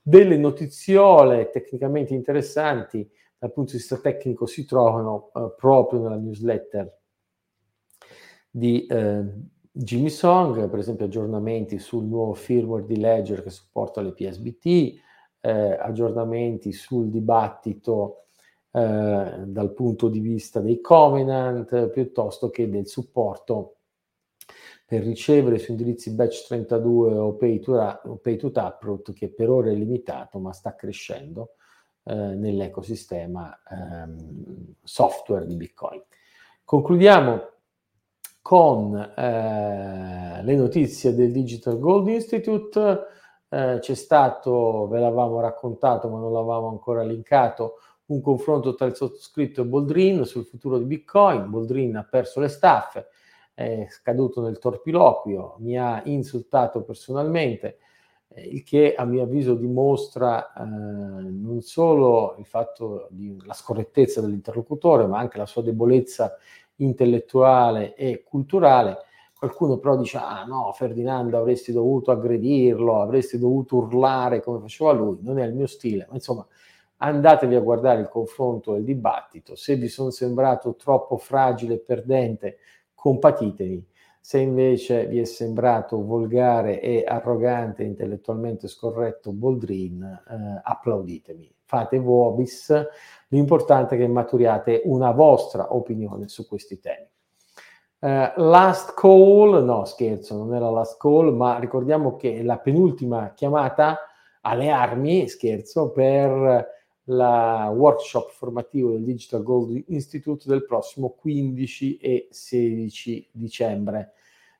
Delle 0.00 0.36
notiziole 0.36 1.50
tecnicamente 1.50 2.14
interessanti 2.14 3.08
dal 3.38 3.52
punto 3.52 3.72
di 3.72 3.78
vista 3.78 3.96
tecnico 3.96 4.46
si 4.46 4.64
trovano 4.64 5.30
eh, 5.34 5.52
proprio 5.56 6.00
nella 6.00 6.16
newsletter 6.16 6.98
di 8.48 8.86
eh, 8.86 9.24
Jimmy 9.70 10.08
Song, 10.08 10.70
per 10.70 10.78
esempio 10.78 11.04
aggiornamenti 11.04 11.78
sul 11.78 12.04
nuovo 12.04 12.32
firmware 12.32 12.86
di 12.86 12.98
Ledger 12.98 13.42
che 13.42 13.50
supporta 13.50 14.00
le 14.00 14.12
PSBT, 14.12 14.94
eh, 15.40 15.76
aggiornamenti 15.78 16.72
sul 16.72 17.10
dibattito 17.10 18.26
eh, 18.70 19.44
dal 19.44 19.72
punto 19.74 20.08
di 20.08 20.20
vista 20.20 20.60
dei 20.60 20.80
covenant 20.80 21.88
piuttosto 21.90 22.48
che 22.48 22.70
del 22.70 22.86
supporto 22.86 23.75
per 24.86 25.02
ricevere 25.02 25.58
su 25.58 25.72
indirizzi 25.72 26.12
batch 26.12 26.46
32 26.46 27.14
o 27.14 27.34
pay 27.34 27.58
to, 27.58 27.72
o 28.04 28.16
pay 28.16 28.36
to 28.36 28.52
taproot 28.52 29.12
che 29.12 29.28
per 29.28 29.50
ora 29.50 29.68
è 29.68 29.74
limitato 29.74 30.38
ma 30.38 30.52
sta 30.52 30.76
crescendo 30.76 31.54
eh, 32.04 32.14
nell'ecosistema 32.14 33.62
ehm, 33.68 34.74
software 34.84 35.44
di 35.44 35.56
Bitcoin. 35.56 36.00
Concludiamo 36.62 37.50
con 38.40 38.96
eh, 38.96 40.40
le 40.40 40.54
notizie 40.54 41.16
del 41.16 41.32
Digital 41.32 41.80
Gold 41.80 42.06
Institute. 42.06 43.06
Eh, 43.48 43.78
c'è 43.80 43.94
stato, 43.94 44.86
ve 44.86 45.00
l'avevamo 45.00 45.40
raccontato 45.40 46.08
ma 46.08 46.20
non 46.20 46.32
l'avevamo 46.32 46.68
ancora 46.68 47.02
linkato, 47.02 47.78
un 48.06 48.20
confronto 48.20 48.76
tra 48.76 48.86
il 48.86 48.94
sottoscritto 48.94 49.62
e 49.62 49.64
Boldrin 49.64 50.24
sul 50.24 50.44
futuro 50.44 50.78
di 50.78 50.84
Bitcoin. 50.84 51.50
Boldrin 51.50 51.96
ha 51.96 52.06
perso 52.08 52.38
le 52.38 52.46
staffe, 52.46 53.08
è 53.56 53.86
scaduto 53.88 54.42
nel 54.42 54.58
torpiloquio, 54.58 55.54
mi 55.60 55.78
ha 55.78 56.02
insultato 56.04 56.82
personalmente, 56.82 57.78
eh, 58.28 58.42
il 58.42 58.62
che 58.62 58.94
a 58.94 59.06
mio 59.06 59.22
avviso 59.22 59.54
dimostra 59.54 60.52
eh, 60.52 60.62
non 60.62 61.62
solo 61.62 62.36
il 62.38 62.44
fatto 62.44 63.08
di 63.10 63.34
la 63.46 63.54
scorrettezza 63.54 64.20
dell'interlocutore, 64.20 65.06
ma 65.06 65.18
anche 65.18 65.38
la 65.38 65.46
sua 65.46 65.62
debolezza 65.62 66.36
intellettuale 66.76 67.94
e 67.94 68.22
culturale. 68.22 68.98
Qualcuno 69.38 69.78
però 69.78 69.96
dice, 69.96 70.18
ah 70.18 70.44
no, 70.44 70.72
Ferdinando 70.74 71.38
avresti 71.38 71.72
dovuto 71.72 72.10
aggredirlo, 72.10 73.00
avresti 73.00 73.38
dovuto 73.38 73.76
urlare 73.76 74.42
come 74.42 74.60
faceva 74.60 74.92
lui, 74.92 75.16
non 75.22 75.38
è 75.38 75.46
il 75.46 75.54
mio 75.54 75.66
stile, 75.66 76.04
ma 76.10 76.14
insomma 76.16 76.46
andatevi 76.98 77.54
a 77.54 77.60
guardare 77.60 78.00
il 78.00 78.08
confronto 78.08 78.74
e 78.74 78.78
il 78.80 78.84
dibattito, 78.84 79.54
se 79.56 79.76
vi 79.76 79.88
sono 79.88 80.10
sembrato 80.10 80.74
troppo 80.76 81.16
fragile 81.16 81.74
e 81.74 81.78
perdente, 81.78 82.58
compatitevi, 83.06 83.86
se 84.18 84.40
invece 84.40 85.06
vi 85.06 85.20
è 85.20 85.24
sembrato 85.24 86.04
volgare 86.04 86.80
e 86.80 87.04
arrogante, 87.06 87.84
intellettualmente 87.84 88.66
scorretto 88.66 89.30
Boldrin, 89.30 90.02
eh, 90.02 90.60
applauditemi, 90.64 91.48
fate 91.62 92.00
vobis, 92.00 92.74
l'importante 93.28 93.94
è 93.94 93.98
che 93.98 94.08
maturiate 94.08 94.82
una 94.86 95.12
vostra 95.12 95.72
opinione 95.72 96.26
su 96.26 96.48
questi 96.48 96.80
temi. 96.80 97.08
Uh, 97.98 98.40
last 98.42 98.94
call, 98.94 99.64
no 99.64 99.84
scherzo, 99.84 100.36
non 100.36 100.52
era 100.52 100.68
last 100.68 101.00
call, 101.00 101.32
ma 101.32 101.60
ricordiamo 101.60 102.16
che 102.16 102.38
è 102.38 102.42
la 102.42 102.58
penultima 102.58 103.32
chiamata 103.34 103.98
alle 104.40 104.68
armi, 104.68 105.28
scherzo, 105.28 105.92
per 105.92 106.68
la 107.08 107.70
workshop 107.74 108.30
formativo 108.30 108.92
del 108.92 109.04
Digital 109.04 109.42
Gold 109.42 109.84
Institute 109.88 110.48
del 110.48 110.64
prossimo 110.64 111.10
15 111.10 111.98
e 111.98 112.28
16 112.30 113.28
dicembre. 113.32 114.12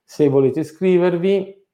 Se 0.04 0.28
volete 0.28 0.60
iscrivervi, 0.60 1.64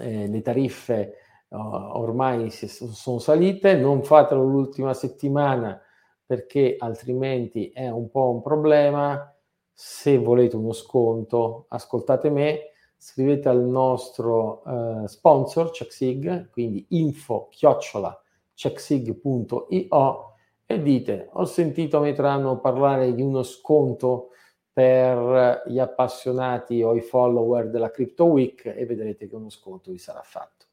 eh, 0.00 0.28
le 0.28 0.42
tariffe 0.42 1.14
uh, 1.48 1.56
ormai 1.58 2.50
si, 2.50 2.68
sono 2.68 3.18
salite, 3.18 3.74
non 3.74 4.04
fatelo 4.04 4.44
l'ultima 4.44 4.94
settimana 4.94 5.80
perché 6.24 6.76
altrimenti 6.78 7.70
è 7.70 7.88
un 7.88 8.10
po' 8.10 8.30
un 8.30 8.42
problema. 8.42 9.32
Se 9.72 10.18
volete 10.18 10.56
uno 10.56 10.72
sconto, 10.72 11.66
ascoltate 11.68 12.30
me, 12.30 12.70
scrivete 12.96 13.48
al 13.48 13.62
nostro 13.62 14.62
uh, 14.64 15.06
sponsor 15.06 15.70
CheckSig, 15.70 16.50
quindi 16.50 16.86
info 16.90 17.48
chiocciola 17.50 18.20
checksig.io 18.56 20.34
e 20.66 20.82
dite 20.82 21.28
ho 21.32 21.44
sentito 21.44 22.00
Metrano 22.00 22.58
parlare 22.58 23.14
di 23.14 23.22
uno 23.22 23.44
sconto 23.44 24.30
per 24.72 25.62
gli 25.66 25.78
appassionati 25.78 26.82
o 26.82 26.96
i 26.96 27.00
follower 27.00 27.70
della 27.70 27.90
Crypto 27.90 28.24
Week 28.24 28.66
e 28.66 28.84
vedrete 28.84 29.28
che 29.28 29.36
uno 29.36 29.48
sconto 29.48 29.92
vi 29.92 29.98
sarà 29.98 30.22
fatto. 30.22 30.66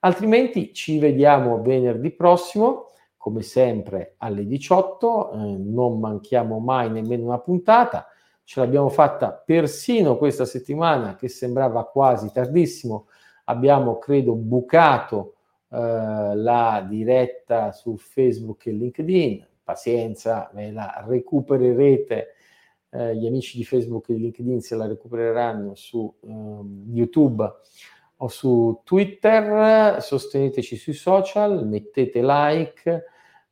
Altrimenti 0.00 0.72
ci 0.72 0.98
vediamo 0.98 1.60
venerdì 1.60 2.10
prossimo, 2.10 2.86
come 3.16 3.42
sempre 3.42 4.14
alle 4.18 4.46
18, 4.46 5.32
eh, 5.32 5.36
non 5.36 6.00
manchiamo 6.00 6.58
mai 6.58 6.90
nemmeno 6.90 7.24
una 7.24 7.38
puntata 7.38 8.08
ce 8.44 8.60
l'abbiamo 8.60 8.90
fatta 8.90 9.32
persino 9.32 10.18
questa 10.18 10.44
settimana 10.44 11.16
che 11.16 11.28
sembrava 11.28 11.84
quasi 11.86 12.30
tardissimo, 12.30 13.06
abbiamo 13.44 13.98
credo 13.98 14.34
bucato 14.34 15.36
la 15.76 16.86
diretta 16.88 17.72
su 17.72 17.96
Facebook 17.96 18.66
e 18.66 18.72
LinkedIn, 18.72 19.46
pazienza, 19.64 20.50
ve 20.54 20.70
la 20.70 21.04
recupererete, 21.06 22.34
eh, 22.90 23.16
gli 23.16 23.26
amici 23.26 23.56
di 23.56 23.64
Facebook 23.64 24.08
e 24.10 24.14
LinkedIn 24.14 24.60
se 24.60 24.76
la 24.76 24.86
recupereranno 24.86 25.74
su 25.74 26.14
eh, 26.20 26.28
YouTube 26.92 27.52
o 28.18 28.28
su 28.28 28.80
Twitter, 28.84 30.00
sosteneteci 30.00 30.76
sui 30.76 30.92
social, 30.92 31.66
mettete 31.66 32.20
like, 32.22 33.04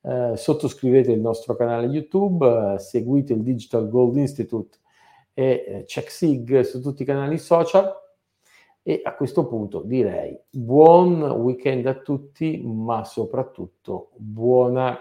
eh, 0.03 0.37
sottoscrivete 0.37 1.11
il 1.11 1.21
nostro 1.21 1.57
canale 1.57 1.87
YouTube, 1.87 2.75
eh, 2.75 2.79
seguite 2.79 3.33
il 3.33 3.43
Digital 3.43 3.89
Gold 3.89 4.17
Institute 4.17 4.79
e 5.35 5.65
eh, 5.67 5.85
CheckSig 5.87 6.61
su 6.61 6.81
tutti 6.81 7.03
i 7.03 7.07
canali 7.07 7.39
social. 7.39 8.02
E 8.85 9.01
a 9.05 9.15
questo 9.15 9.47
punto 9.47 9.83
direi 9.83 10.37
buon 10.51 11.23
weekend 11.23 11.87
a 11.87 11.95
tutti, 11.95 12.61
ma 12.65 13.05
soprattutto 13.05 14.11
buona 14.17 14.99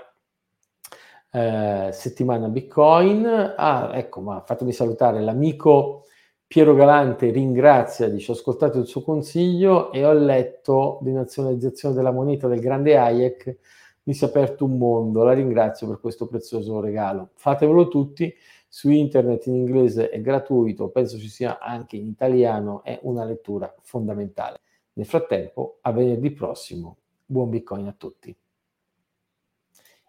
eh, 1.31 1.89
settimana 1.91 2.47
Bitcoin. 2.49 3.25
Ah, 3.57 3.89
ecco, 3.93 4.21
ma 4.21 4.43
fatemi 4.45 4.71
salutare 4.71 5.19
l'amico 5.21 6.05
Piero 6.45 6.75
Galante, 6.75 7.31
ringrazia, 7.31 8.09
dice 8.09 8.31
ho 8.31 8.35
ascoltato 8.35 8.77
il 8.77 8.85
suo 8.85 9.01
consiglio 9.01 9.91
e 9.93 10.05
ho 10.05 10.11
letto 10.11 10.99
Denazionalizzazione 11.01 11.95
della 11.95 12.11
moneta 12.11 12.49
del 12.49 12.59
grande 12.59 12.97
Hayek, 12.97 13.57
mi 14.03 14.13
si 14.13 14.25
è 14.25 14.27
aperto 14.27 14.65
un 14.65 14.77
mondo, 14.77 15.23
la 15.23 15.31
ringrazio 15.31 15.87
per 15.87 16.01
questo 16.01 16.27
prezioso 16.27 16.81
regalo. 16.81 17.29
Fatevelo 17.35 17.87
tutti 17.87 18.33
su 18.73 18.89
internet 18.89 19.47
in 19.47 19.55
inglese 19.55 20.09
è 20.09 20.21
gratuito, 20.21 20.87
penso 20.91 21.17
ci 21.17 21.27
sia 21.27 21.59
anche 21.59 21.97
in 21.97 22.07
italiano, 22.07 22.83
è 22.83 22.97
una 23.01 23.25
lettura 23.25 23.75
fondamentale. 23.81 24.61
Nel 24.93 25.05
frattempo, 25.05 25.79
a 25.81 25.91
venerdì 25.91 26.31
prossimo, 26.31 26.99
buon 27.25 27.49
Bitcoin 27.49 27.87
a 27.87 27.91
tutti. 27.91 28.33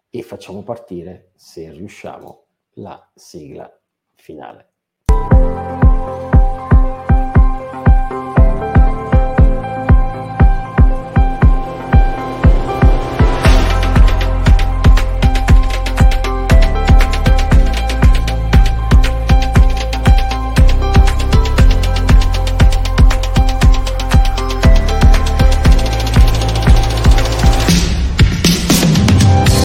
E 0.09 0.21
facciamo 0.21 0.63
partire, 0.63 1.31
se 1.35 1.71
riusciamo, 1.71 2.45
la 2.75 3.11
sigla 3.13 3.69
finale. 4.15 4.72